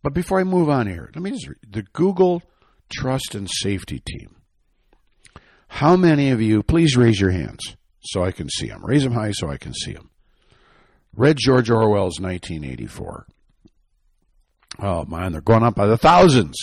[0.03, 2.41] But before I move on here, let me just read the Google
[2.91, 4.35] Trust and Safety Team.
[5.67, 8.83] How many of you, please raise your hands so I can see them.
[8.83, 10.09] Raise them high so I can see them.
[11.15, 13.27] Read George Orwell's 1984.
[14.79, 16.57] Oh man, they're going up by the thousands.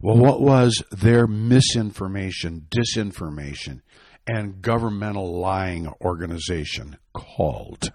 [0.00, 3.80] Well, what was their misinformation, disinformation,
[4.26, 7.90] and governmental lying organization called?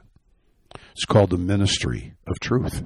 [0.92, 2.84] It's called the Ministry of Truth.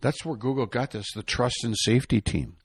[0.00, 2.56] That's where Google got this, the trust and safety team.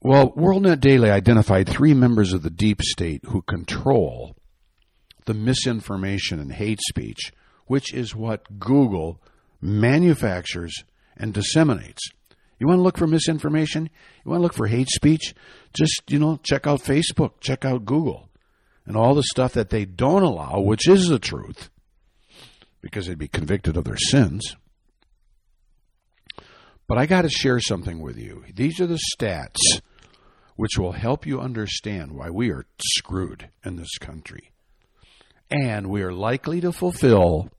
[0.00, 4.36] Well, WorldNet Daily identified three members of the deep state who control
[5.26, 7.32] the misinformation and hate speech,
[7.66, 9.22] which is what Google
[9.60, 10.74] manufactures
[11.16, 12.02] and disseminates.
[12.62, 13.90] You want to look for misinformation?
[14.24, 15.34] You want to look for hate speech?
[15.74, 18.28] Just, you know, check out Facebook, check out Google,
[18.86, 21.70] and all the stuff that they don't allow, which is the truth,
[22.80, 24.54] because they'd be convicted of their sins.
[26.86, 28.44] But I got to share something with you.
[28.54, 29.80] These are the stats
[30.54, 34.52] which will help you understand why we are screwed in this country.
[35.50, 37.50] And we are likely to fulfill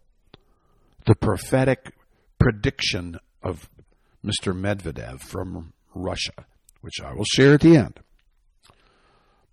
[1.06, 1.92] the prophetic
[2.40, 3.68] prediction of
[4.26, 4.54] Mr.
[4.54, 6.46] Medvedev from Russia,
[6.82, 8.00] which I will share at the end.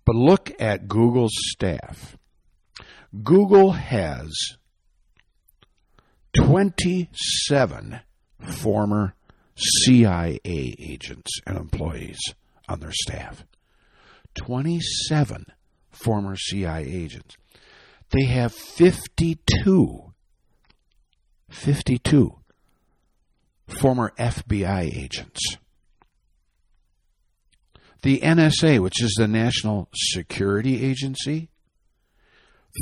[0.05, 2.17] But look at Google's staff.
[3.23, 4.31] Google has
[6.35, 7.99] 27
[8.39, 9.15] former
[9.55, 12.19] CIA agents and employees
[12.67, 13.45] on their staff.
[14.35, 15.45] 27
[15.91, 17.35] former CIA agents.
[18.11, 20.13] They have 52,
[21.49, 22.40] 52
[23.73, 25.57] former FBI agents.
[28.03, 31.49] The NSA, which is the National Security Agency,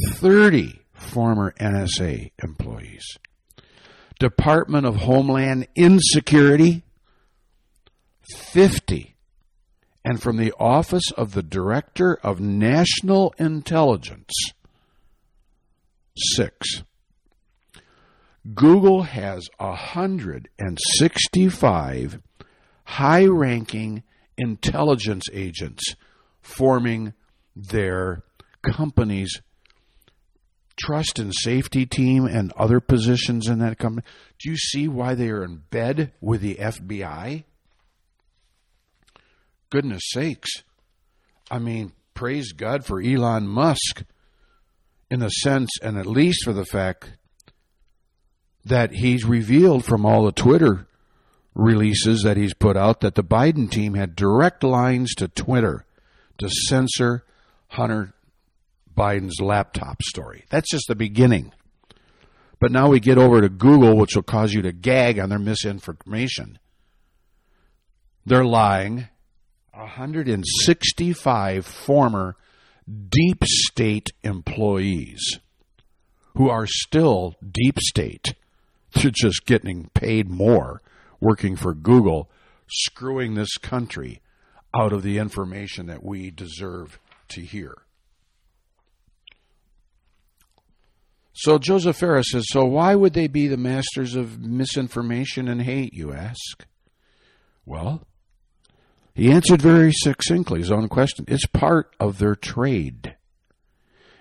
[0.07, 3.17] 30 former NSA employees.
[4.19, 6.83] Department of Homeland Insecurity,
[8.51, 9.15] 50.
[10.03, 14.31] And from the Office of the Director of National Intelligence,
[16.15, 16.83] 6.
[18.53, 22.19] Google has 165
[22.85, 24.03] high ranking
[24.37, 25.95] intelligence agents
[26.41, 27.13] forming
[27.55, 28.23] their
[28.63, 29.41] company's
[30.79, 34.05] trust and safety team and other positions in that company.
[34.39, 37.43] Do you see why they are in bed with the FBI?
[39.69, 40.49] Goodness sakes.
[41.51, 44.03] I mean, praise God for Elon Musk
[45.11, 47.13] in the sense, and at least for the fact
[48.65, 50.87] that he's revealed from all the Twitter
[51.55, 55.85] releases that he's put out that the Biden team had direct lines to Twitter
[56.37, 57.23] to censor
[57.69, 58.13] Hunter
[58.95, 60.45] Biden's laptop story.
[60.49, 61.53] That's just the beginning.
[62.59, 65.39] But now we get over to Google, which will cause you to gag on their
[65.39, 66.59] misinformation.
[68.25, 69.07] They're lying.
[69.71, 72.35] 165 former
[73.09, 75.39] deep state employees
[76.35, 78.33] who are still deep state.
[78.93, 80.81] They're just getting paid more
[81.19, 82.29] working for Google,
[82.67, 84.21] screwing this country
[84.73, 87.83] out of the information that we deserve to hear.
[91.33, 95.93] So Joseph Farah says, So why would they be the masters of misinformation and hate,
[95.93, 96.65] you ask?
[97.65, 98.05] Well,
[99.13, 101.25] he answered very succinctly his own question.
[101.27, 103.15] It's part of their trade.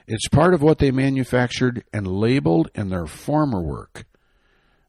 [0.06, 4.06] It's part of what they manufactured and labeled in their former work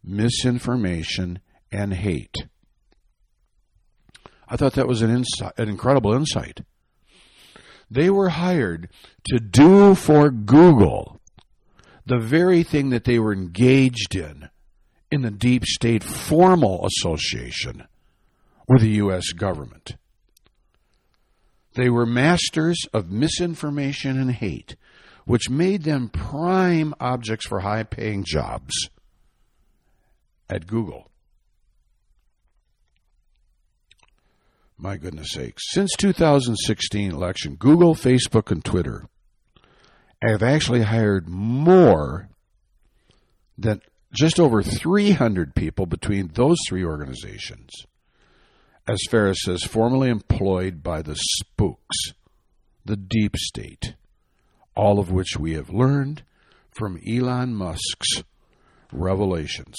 [0.04, 1.40] misinformation
[1.72, 2.36] and hate.
[4.48, 5.24] I thought that was an,
[5.58, 6.62] an incredible insight.
[7.92, 8.90] They were hired
[9.26, 11.20] to do for Google
[12.06, 14.50] the very thing that they were engaged in
[15.12, 17.84] in the deep state formal association
[18.68, 19.32] with the U.S.
[19.32, 19.96] government.
[21.74, 24.76] They were masters of misinformation and hate,
[25.26, 28.90] which made them prime objects for high paying jobs
[30.50, 31.10] at Google.
[34.78, 35.64] My goodness sakes.
[35.72, 39.06] Since 2016 election, Google, Facebook, and Twitter
[40.22, 42.30] have actually hired more
[43.58, 43.82] than
[44.14, 47.70] just over 300 people between those three organizations,
[48.88, 52.14] as Farah says, formerly employed by the spooks,
[52.86, 53.96] the deep state,
[54.76, 56.24] all of which we have learned
[56.72, 58.24] from Elon Musk's
[58.92, 59.78] revelations.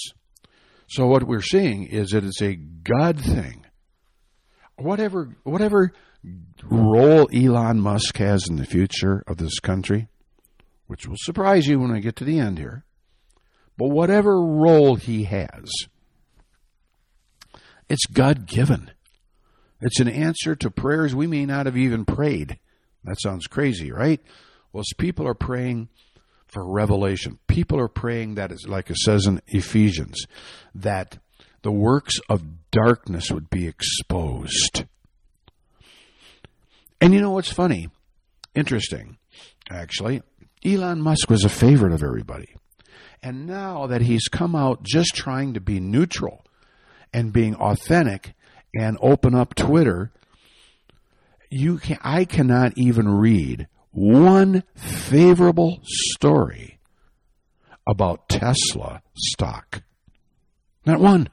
[0.91, 3.65] So what we're seeing is that it's a God thing.
[4.75, 5.93] Whatever whatever
[6.63, 10.09] role Elon Musk has in the future of this country,
[10.87, 12.83] which will surprise you when I get to the end here,
[13.77, 15.71] but whatever role he has,
[17.87, 18.91] it's God given.
[19.79, 22.59] It's an answer to prayers we may not have even prayed.
[23.05, 24.19] That sounds crazy, right?
[24.73, 25.87] Well, as people are praying
[26.51, 27.39] for revelation.
[27.47, 30.25] People are praying that is like it says in Ephesians,
[30.75, 31.17] that
[31.63, 34.85] the works of darkness would be exposed.
[36.99, 37.89] And you know what's funny?
[38.53, 39.17] Interesting,
[39.69, 40.21] actually.
[40.63, 42.53] Elon Musk was a favorite of everybody.
[43.23, 46.43] And now that he's come out just trying to be neutral
[47.13, 48.33] and being authentic
[48.73, 50.11] and open up Twitter,
[51.49, 56.79] you can I cannot even read one favorable story
[57.87, 59.83] about Tesla stock.
[60.85, 61.29] Not one.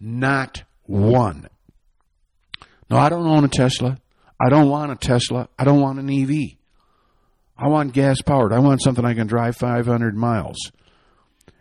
[0.00, 1.48] Not one.
[2.88, 3.98] No, I don't own a Tesla.
[4.40, 5.48] I don't want a Tesla.
[5.58, 6.56] I don't want an EV.
[7.56, 8.52] I want gas powered.
[8.52, 10.56] I want something I can drive 500 miles.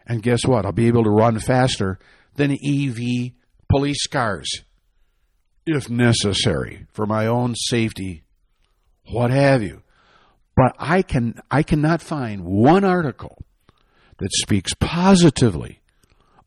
[0.07, 0.65] And guess what?
[0.65, 1.99] I'll be able to run faster
[2.35, 3.33] than EV
[3.69, 4.49] police cars
[5.65, 8.23] if necessary for my own safety,
[9.11, 9.81] what have you.
[10.55, 13.37] But I can I cannot find one article
[14.17, 15.79] that speaks positively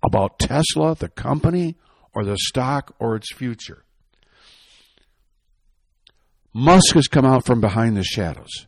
[0.05, 1.77] about Tesla, the company,
[2.15, 3.85] or the stock or its future.
[6.53, 8.67] Musk has come out from behind the shadows.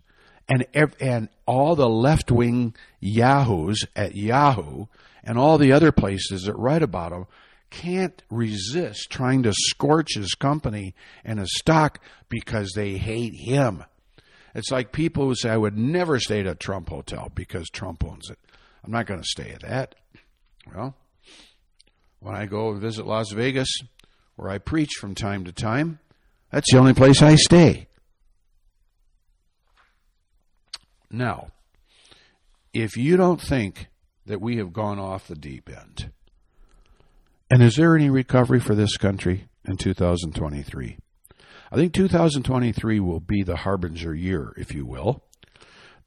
[0.48, 0.66] And,
[1.00, 4.86] and all the left wing yahoos at Yahoo
[5.22, 7.26] and all the other places that write about him
[7.74, 10.94] can't resist trying to scorch his company
[11.24, 13.84] and his stock because they hate him.
[14.54, 18.04] It's like people who say, I would never stay at a Trump hotel because Trump
[18.04, 18.38] owns it.
[18.84, 19.96] I'm not going to stay at that.
[20.72, 20.94] Well,
[22.20, 23.68] when I go visit Las Vegas,
[24.36, 25.98] where I preach from time to time,
[26.52, 27.88] that's the only place I stay.
[31.10, 31.48] Now,
[32.72, 33.88] if you don't think
[34.26, 36.12] that we have gone off the deep end,
[37.50, 40.98] and is there any recovery for this country in 2023?
[41.70, 45.24] I think 2023 will be the harbinger year, if you will,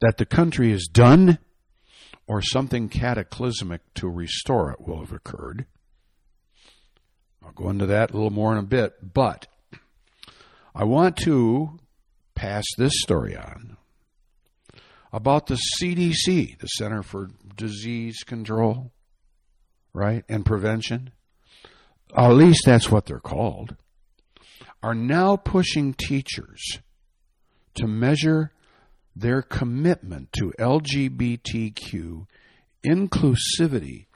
[0.00, 1.38] that the country is done
[2.26, 5.66] or something cataclysmic to restore it will have occurred.
[7.44, 9.46] I'll go into that a little more in a bit, but
[10.74, 11.78] I want to
[12.34, 13.76] pass this story on
[15.12, 18.92] about the CDC, the Center for Disease Control,
[19.92, 21.12] right, and Prevention.
[22.16, 23.76] At least that's what they're called.
[24.82, 26.78] Are now pushing teachers
[27.74, 28.52] to measure
[29.14, 32.26] their commitment to LGBTQ
[32.86, 34.06] inclusivity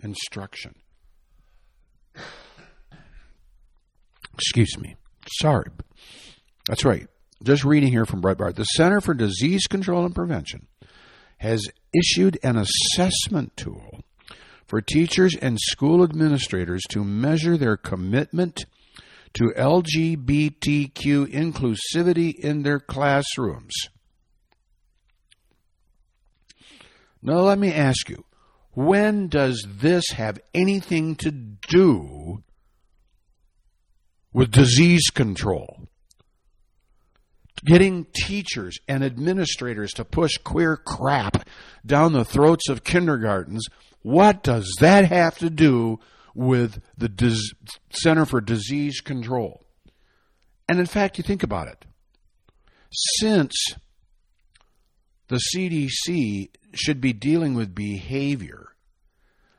[0.00, 0.74] instruction.
[4.34, 4.96] Excuse me.
[5.40, 5.66] Sorry.
[6.68, 7.08] That's right.
[7.42, 8.54] Just reading here from Breitbart.
[8.54, 10.68] The Center for Disease Control and Prevention
[11.38, 14.00] has issued an assessment tool
[14.68, 18.66] for teachers and school administrators to measure their commitment
[19.32, 23.72] to LGBTQ inclusivity in their classrooms.
[27.22, 28.24] Now, let me ask you
[28.72, 32.44] when does this have anything to do
[34.32, 35.87] with disease control?
[37.64, 41.48] Getting teachers and administrators to push queer crap
[41.84, 43.66] down the throats of kindergartens,
[44.02, 45.98] what does that have to do
[46.34, 47.52] with the Dis-
[47.90, 49.64] Center for Disease Control?
[50.68, 51.84] And in fact, you think about it.
[52.90, 53.54] Since
[55.28, 58.68] the CDC should be dealing with behavior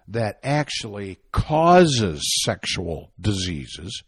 [0.07, 4.03] that actually causes sexual diseases,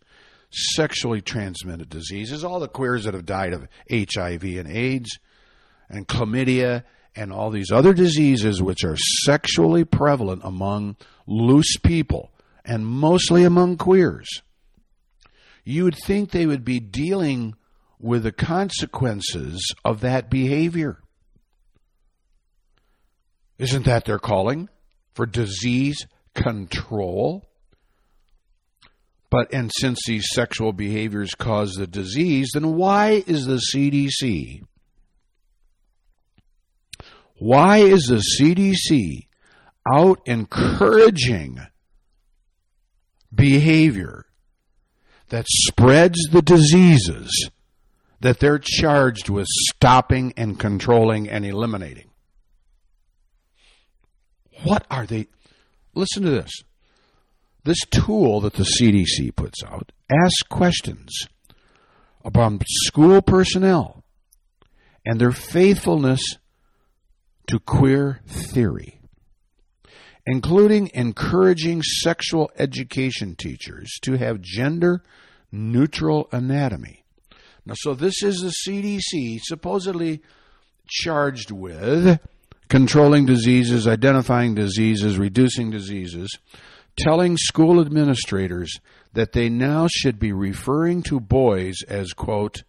[0.52, 5.20] sexually transmitted diseases, all the queers that have died of HIV and AIDS
[5.90, 6.84] and chlamydia
[7.16, 10.96] and all these other diseases which are sexually prevalent among
[11.28, 12.32] loose people
[12.64, 14.42] and mostly among queers,
[15.64, 17.56] you would think they would be dealing
[18.00, 21.02] with the consequences of that behavior.
[23.58, 24.70] Isn't that their calling
[25.14, 27.48] for disease control?
[29.32, 34.62] But, and since these sexual behaviors cause the disease, then why is the CDC,
[37.38, 39.28] why is the CDC
[39.92, 41.60] out encouraging
[43.34, 44.26] behavior
[45.30, 47.50] that spreads the diseases
[48.20, 52.10] that they're charged with stopping and controlling and eliminating?
[54.64, 55.30] What are they?
[55.96, 56.52] Listen to this.
[57.64, 61.28] This tool that the CDC puts out asks questions
[62.26, 64.04] about school personnel
[65.06, 66.38] and their faithfulness
[67.48, 69.00] to queer theory,
[70.26, 75.04] including encouraging sexual education teachers to have gender
[75.52, 77.04] neutral anatomy.
[77.66, 80.22] Now, so this is the CDC supposedly
[80.88, 82.20] charged with
[82.70, 86.38] controlling diseases, identifying diseases, reducing diseases,
[87.02, 88.80] telling school administrators
[89.14, 92.64] that they now should be referring to boys as, quote,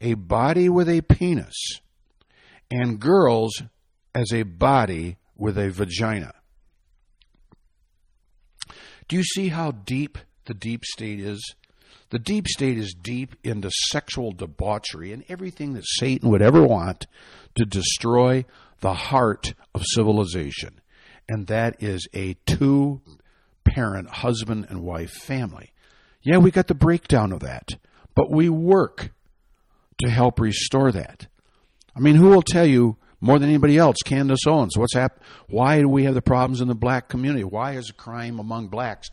[0.00, 1.54] a body with a penis,
[2.70, 3.62] and girls
[4.14, 6.32] as a body with a vagina.
[9.08, 11.54] Do you see how deep the deep state is?
[12.10, 17.06] The deep state is deep into sexual debauchery and everything that Satan would ever want
[17.56, 18.44] to destroy
[18.80, 20.80] the heart of civilization.
[21.28, 23.00] And that is a two
[23.64, 25.72] parent, husband and wife family.
[26.22, 27.68] Yeah, we got the breakdown of that,
[28.14, 29.10] but we work
[29.98, 31.26] to help restore that.
[31.94, 33.96] I mean, who will tell you more than anybody else?
[34.04, 34.76] Candace Owens.
[34.76, 37.44] What's hap- Why do we have the problems in the black community?
[37.44, 39.08] Why is crime among blacks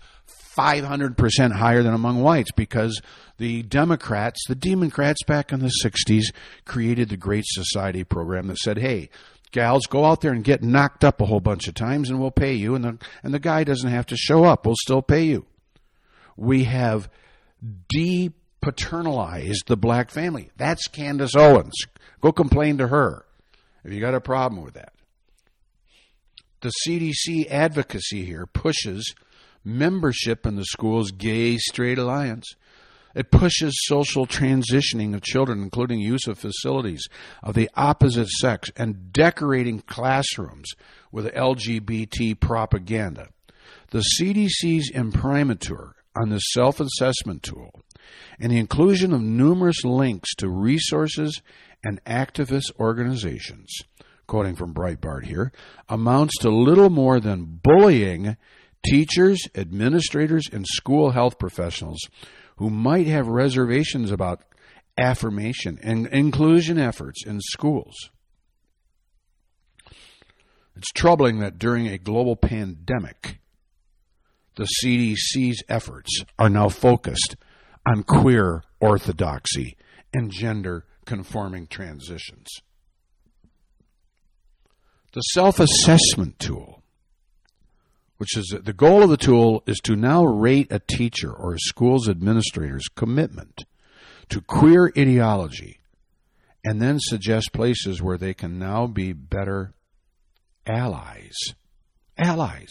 [0.58, 2.52] 500% higher than among whites?
[2.52, 3.02] Because
[3.38, 6.26] the Democrats, the Democrats back in the 60s,
[6.66, 9.10] created the Great Society program that said, hey,
[9.52, 12.32] gals, go out there and get knocked up a whole bunch of times and we'll
[12.32, 12.76] pay you.
[12.76, 14.66] And the, and the guy doesn't have to show up.
[14.66, 15.46] We'll still pay you.
[16.36, 17.10] We have
[17.96, 20.52] depaternalized the black family.
[20.58, 21.76] That's Candace Owens.
[22.22, 23.26] Go complain to her
[23.84, 24.94] if you got a problem with that.
[26.62, 29.16] The CDC advocacy here pushes
[29.64, 32.56] membership in the school's gay straight alliance.
[33.16, 37.08] It pushes social transitioning of children, including use of facilities
[37.44, 40.72] of the opposite sex and decorating classrooms
[41.12, 43.30] with LGBT propaganda.
[43.92, 47.82] The CDC's imprimatur on the self assessment tool
[48.40, 51.42] and the inclusion of numerous links to resources
[51.84, 53.70] and activist organizations,
[54.28, 55.52] quoting from Breitbart here,
[55.90, 58.38] amounts to little more than bullying
[58.86, 62.00] teachers, administrators, and school health professionals
[62.62, 64.44] who might have reservations about
[64.96, 68.12] affirmation and inclusion efforts in schools.
[70.76, 73.40] It's troubling that during a global pandemic,
[74.58, 77.36] the CDC's efforts are now focused
[77.84, 79.76] on queer orthodoxy
[80.14, 82.46] and gender conforming transitions.
[85.14, 86.71] The self assessment tool,
[88.22, 91.60] which is the goal of the tool, is to now rate a teacher or a
[91.60, 93.66] school's administrator's commitment
[94.30, 95.80] to queer ideology
[96.64, 99.74] and then suggest places where they can now be better
[100.68, 101.36] allies.
[102.16, 102.70] Allies.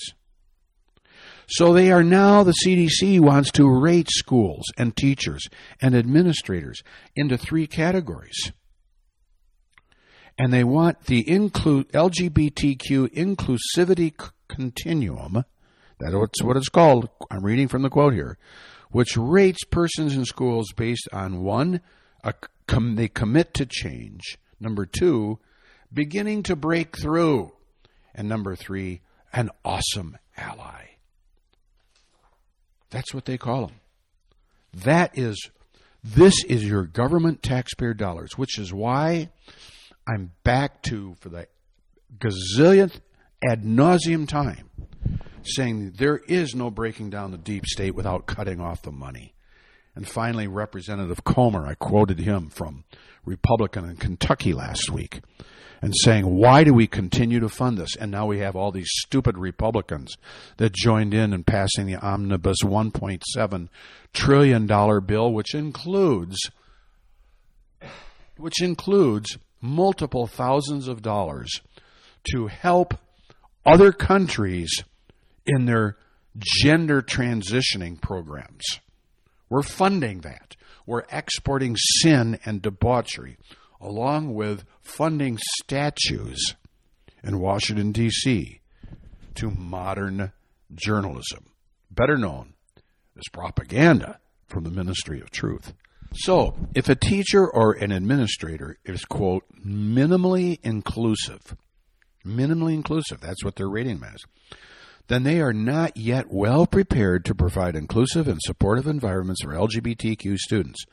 [1.48, 5.48] So they are now, the CDC wants to rate schools and teachers
[5.82, 6.80] and administrators
[7.16, 8.53] into three categories.
[10.38, 14.14] And they want the LGBTQ inclusivity
[14.51, 15.44] continuum,
[15.98, 18.36] that's what it's called, I'm reading from the quote here,
[18.90, 21.80] which rates persons in schools based on one,
[22.24, 22.34] a,
[22.66, 25.38] com, they commit to change, number two,
[25.92, 27.53] beginning to break through,
[28.14, 30.86] and number three, an awesome ally.
[32.90, 33.76] That's what they call them.
[34.74, 35.51] That is,
[36.03, 39.30] this is your government taxpayer dollars, which is why
[40.09, 41.46] I'm back to, for the
[42.18, 43.01] gazillionth
[43.43, 44.70] ad nauseum time,
[45.43, 49.34] saying there is no breaking down the deep state without cutting off the money.
[49.95, 52.84] And finally, Representative Comer, I quoted him from
[53.24, 55.20] Republican in Kentucky last week,
[55.82, 57.97] and saying, why do we continue to fund this?
[57.97, 60.14] And now we have all these stupid Republicans
[60.59, 63.68] that joined in in passing the omnibus $1.7
[64.12, 66.51] trillion bill, which includes,
[68.36, 71.61] which includes multiple thousands of dollars
[72.30, 72.95] to help
[73.70, 74.82] other countries
[75.46, 75.96] in their
[76.38, 78.80] gender transitioning programs.
[79.48, 80.56] We're funding that.
[80.86, 83.36] We're exporting sin and debauchery,
[83.80, 86.56] along with funding statues
[87.22, 88.60] in Washington, D.C.,
[89.34, 90.32] to modern
[90.74, 91.52] journalism,
[91.90, 92.54] better known
[93.16, 95.74] as propaganda from the Ministry of Truth.
[96.12, 101.56] So, if a teacher or an administrator is, quote, minimally inclusive,
[102.24, 104.22] minimally inclusive, that's what they're rating as,
[105.08, 110.36] then they are not yet well prepared to provide inclusive and supportive environments for LGBTQ
[110.36, 110.84] students.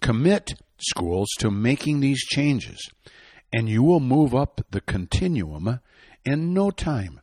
[0.00, 2.88] Commit schools to making these changes,
[3.52, 5.80] and you will move up the continuum
[6.24, 7.20] in no time.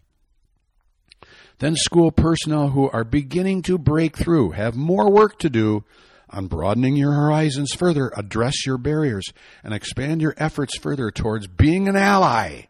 [1.59, 5.83] Then, school personnel who are beginning to break through have more work to do
[6.31, 9.25] on broadening your horizons further, address your barriers,
[9.63, 12.63] and expand your efforts further towards being an ally.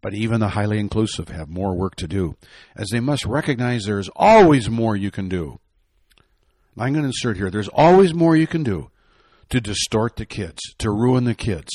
[0.00, 2.36] But even the highly inclusive have more work to do,
[2.76, 5.58] as they must recognize there is always more you can do.
[6.78, 8.90] I'm going to insert here there's always more you can do
[9.50, 11.68] to distort the kids, to ruin the kids.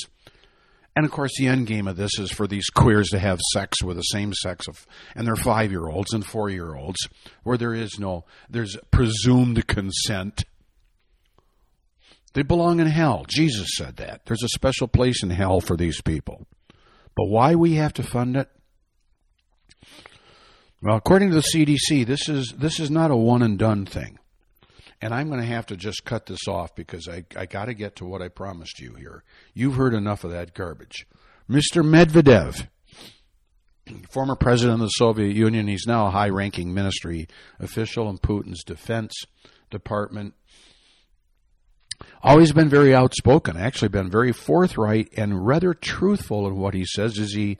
[0.96, 3.82] And of course, the end game of this is for these queers to have sex
[3.82, 7.08] with the same sex of, and they're five year olds and four year olds,
[7.42, 10.44] where there is no, there's presumed consent.
[12.32, 13.26] They belong in hell.
[13.28, 14.24] Jesus said that.
[14.26, 16.46] There's a special place in hell for these people.
[17.16, 18.48] But why we have to fund it?
[20.82, 24.18] Well, according to the CDC, this is this is not a one and done thing.
[25.00, 27.74] And I'm going to have to just cut this off because I, I got to
[27.74, 29.22] get to what I promised you here.
[29.52, 31.06] You've heard enough of that garbage.
[31.48, 31.84] Mr.
[31.84, 32.68] Medvedev,
[34.08, 38.64] former president of the Soviet Union, he's now a high ranking ministry official in Putin's
[38.64, 39.14] defense
[39.70, 40.34] department.
[42.22, 47.18] Always been very outspoken, actually been very forthright and rather truthful in what he says.
[47.18, 47.58] Is he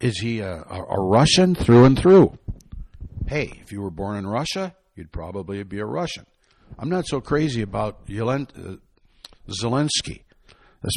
[0.00, 2.38] is he a, a Russian through and through?
[3.26, 6.26] Hey, if you were born in Russia, you'd probably be a Russian.
[6.78, 8.76] I'm not so crazy about Yelen, uh,
[9.48, 10.24] Zelensky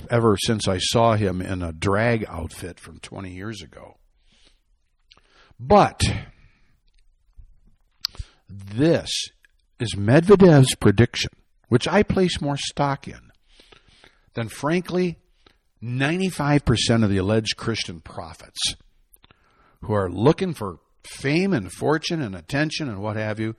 [0.10, 3.98] ever since I saw him in a drag outfit from 20 years ago.
[5.60, 6.02] But
[8.50, 9.10] this
[9.80, 11.32] is Medvedev's prediction,
[11.70, 13.32] which I place more stock in
[14.34, 15.18] than, frankly,
[15.84, 18.76] 95% of the alleged Christian prophets
[19.82, 23.56] who are looking for fame and fortune and attention and what have you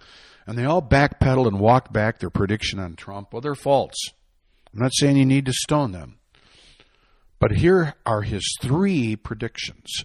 [0.47, 3.33] and they all backpedal and walk back their prediction on Trump.
[3.33, 3.97] Well, they're false.
[4.73, 6.19] I'm not saying you need to stone them.
[7.39, 10.05] But here are his three predictions,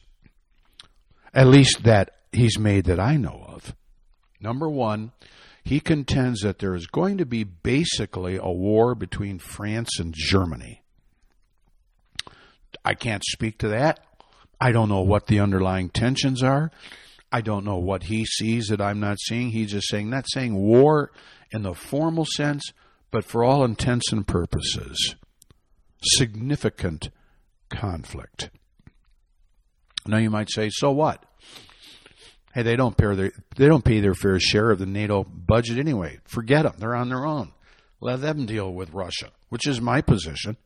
[1.33, 3.73] at least that he's made that I know of.
[4.41, 5.11] Number one,
[5.63, 10.81] he contends that there is going to be basically a war between France and Germany.
[12.83, 13.99] I can't speak to that.
[14.59, 16.71] I don't know what the underlying tensions are.
[17.31, 19.51] I don't know what he sees that I'm not seeing.
[19.51, 21.11] He's just saying, not saying war
[21.51, 22.63] in the formal sense,
[23.09, 25.15] but for all intents and purposes,
[26.01, 27.09] significant
[27.69, 28.49] conflict.
[30.05, 31.23] Now you might say, so what?
[32.53, 35.77] Hey, they don't pay their they don't pay their fair share of the NATO budget
[35.77, 36.19] anyway.
[36.25, 37.53] Forget them; they're on their own.
[37.99, 40.57] Let them deal with Russia, which is my position.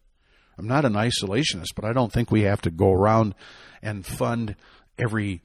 [0.57, 3.36] I'm not an isolationist, but I don't think we have to go around
[3.81, 4.55] and fund
[4.97, 5.41] every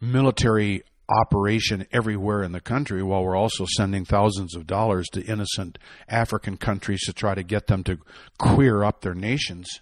[0.00, 5.78] military operation everywhere in the country while we're also sending thousands of dollars to innocent
[6.08, 7.98] African countries to try to get them to
[8.38, 9.80] queer up their nations,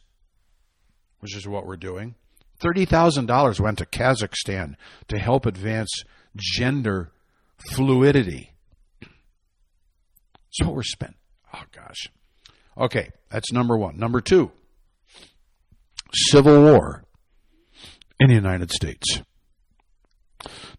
[1.21, 2.15] which is what we're doing.
[2.63, 4.77] $30,000 went to Kazakhstan
[5.09, 5.91] to help advance
[6.37, 7.13] gender
[7.59, 8.53] fluidity.
[10.63, 11.19] What we're spending.
[11.55, 12.09] Oh, gosh.
[12.77, 13.99] Okay, that's number one.
[13.99, 14.53] Number two,
[16.13, 17.05] civil war
[18.21, 19.23] in the United States.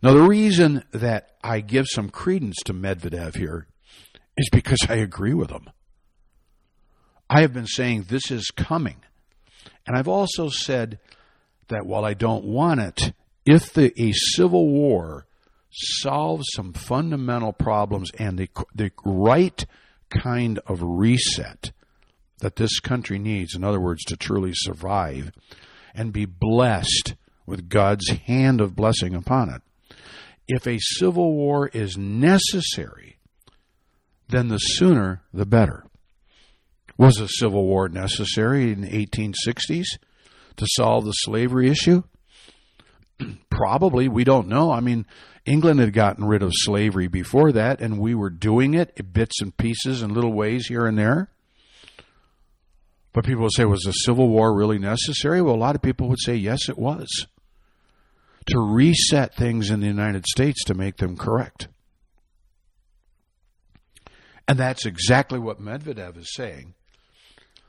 [0.01, 3.67] Now, the reason that I give some credence to Medvedev here
[4.37, 5.69] is because I agree with him.
[7.29, 8.97] I have been saying this is coming.
[9.87, 10.99] And I've also said
[11.67, 13.13] that while I don't want it,
[13.45, 15.25] if the, a civil war
[15.71, 19.65] solves some fundamental problems and the, the right
[20.09, 21.71] kind of reset
[22.39, 25.31] that this country needs, in other words, to truly survive
[25.95, 29.61] and be blessed with God's hand of blessing upon it,
[30.47, 33.17] if a civil war is necessary,
[34.29, 35.85] then the sooner the better.
[36.97, 39.97] Was a civil war necessary in the 1860s
[40.57, 42.03] to solve the slavery issue?
[43.49, 44.71] Probably, we don't know.
[44.71, 45.05] I mean,
[45.45, 49.41] England had gotten rid of slavery before that, and we were doing it in bits
[49.41, 51.29] and pieces and little ways here and there.
[53.11, 55.41] But people would say, was the Civil War really necessary?
[55.41, 57.27] Well, a lot of people would say, yes, it was.
[58.47, 61.67] to reset things in the United States to make them correct.
[64.47, 66.73] And that's exactly what Medvedev is saying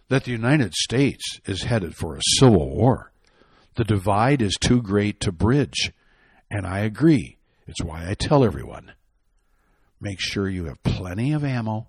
[0.09, 3.13] that the United States is headed for a civil war.
[3.77, 5.93] The divide is too great to bridge.
[6.51, 7.39] And I agree.
[7.67, 8.93] It's why I tell everyone
[10.01, 11.89] make sure you have plenty of ammo,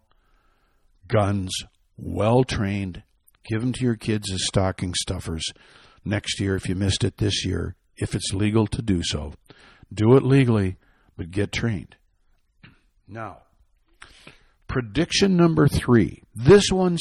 [1.08, 1.54] guns,
[1.98, 3.04] well trained,
[3.44, 5.44] give them to your kids as stocking stuffers
[6.06, 9.34] next year if you missed it this year, if it's legal to do so.
[9.94, 10.78] Do it legally,
[11.18, 11.98] but get trained.
[13.08, 13.40] Now,
[14.68, 16.24] prediction number three.
[16.34, 16.98] This one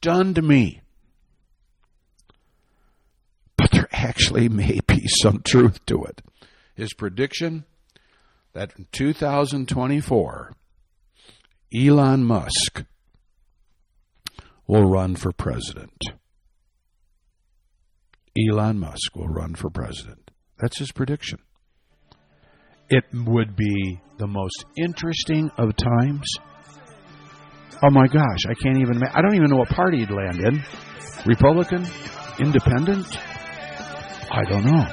[0.00, 0.80] stunned me.
[3.56, 6.22] But there actually may be some truth to it.
[6.74, 7.64] His prediction
[8.52, 10.52] that in 2024,
[11.74, 12.84] Elon Musk
[14.68, 16.00] will run for president.
[18.38, 20.30] Elon Musk will run for president.
[20.58, 21.40] That's his prediction.
[22.88, 26.26] It would be the most interesting of times.
[27.82, 29.02] Oh my gosh, I can't even.
[29.02, 30.62] I don't even know what party he'd land in.
[31.26, 31.86] Republican?
[32.38, 33.06] Independent?
[34.30, 34.86] I don't know.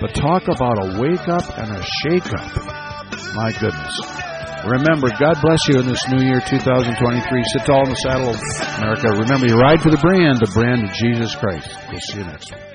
[0.00, 2.50] But talk about a wake up and a shake up.
[3.34, 4.00] My goodness.
[4.66, 7.44] Remember, God bless you in this new year 2023.
[7.52, 8.34] Sit tall in the saddle,
[8.78, 9.08] America.
[9.10, 11.68] Remember, you ride for the brand, the brand of Jesus Christ.
[11.90, 12.71] We'll see you next week.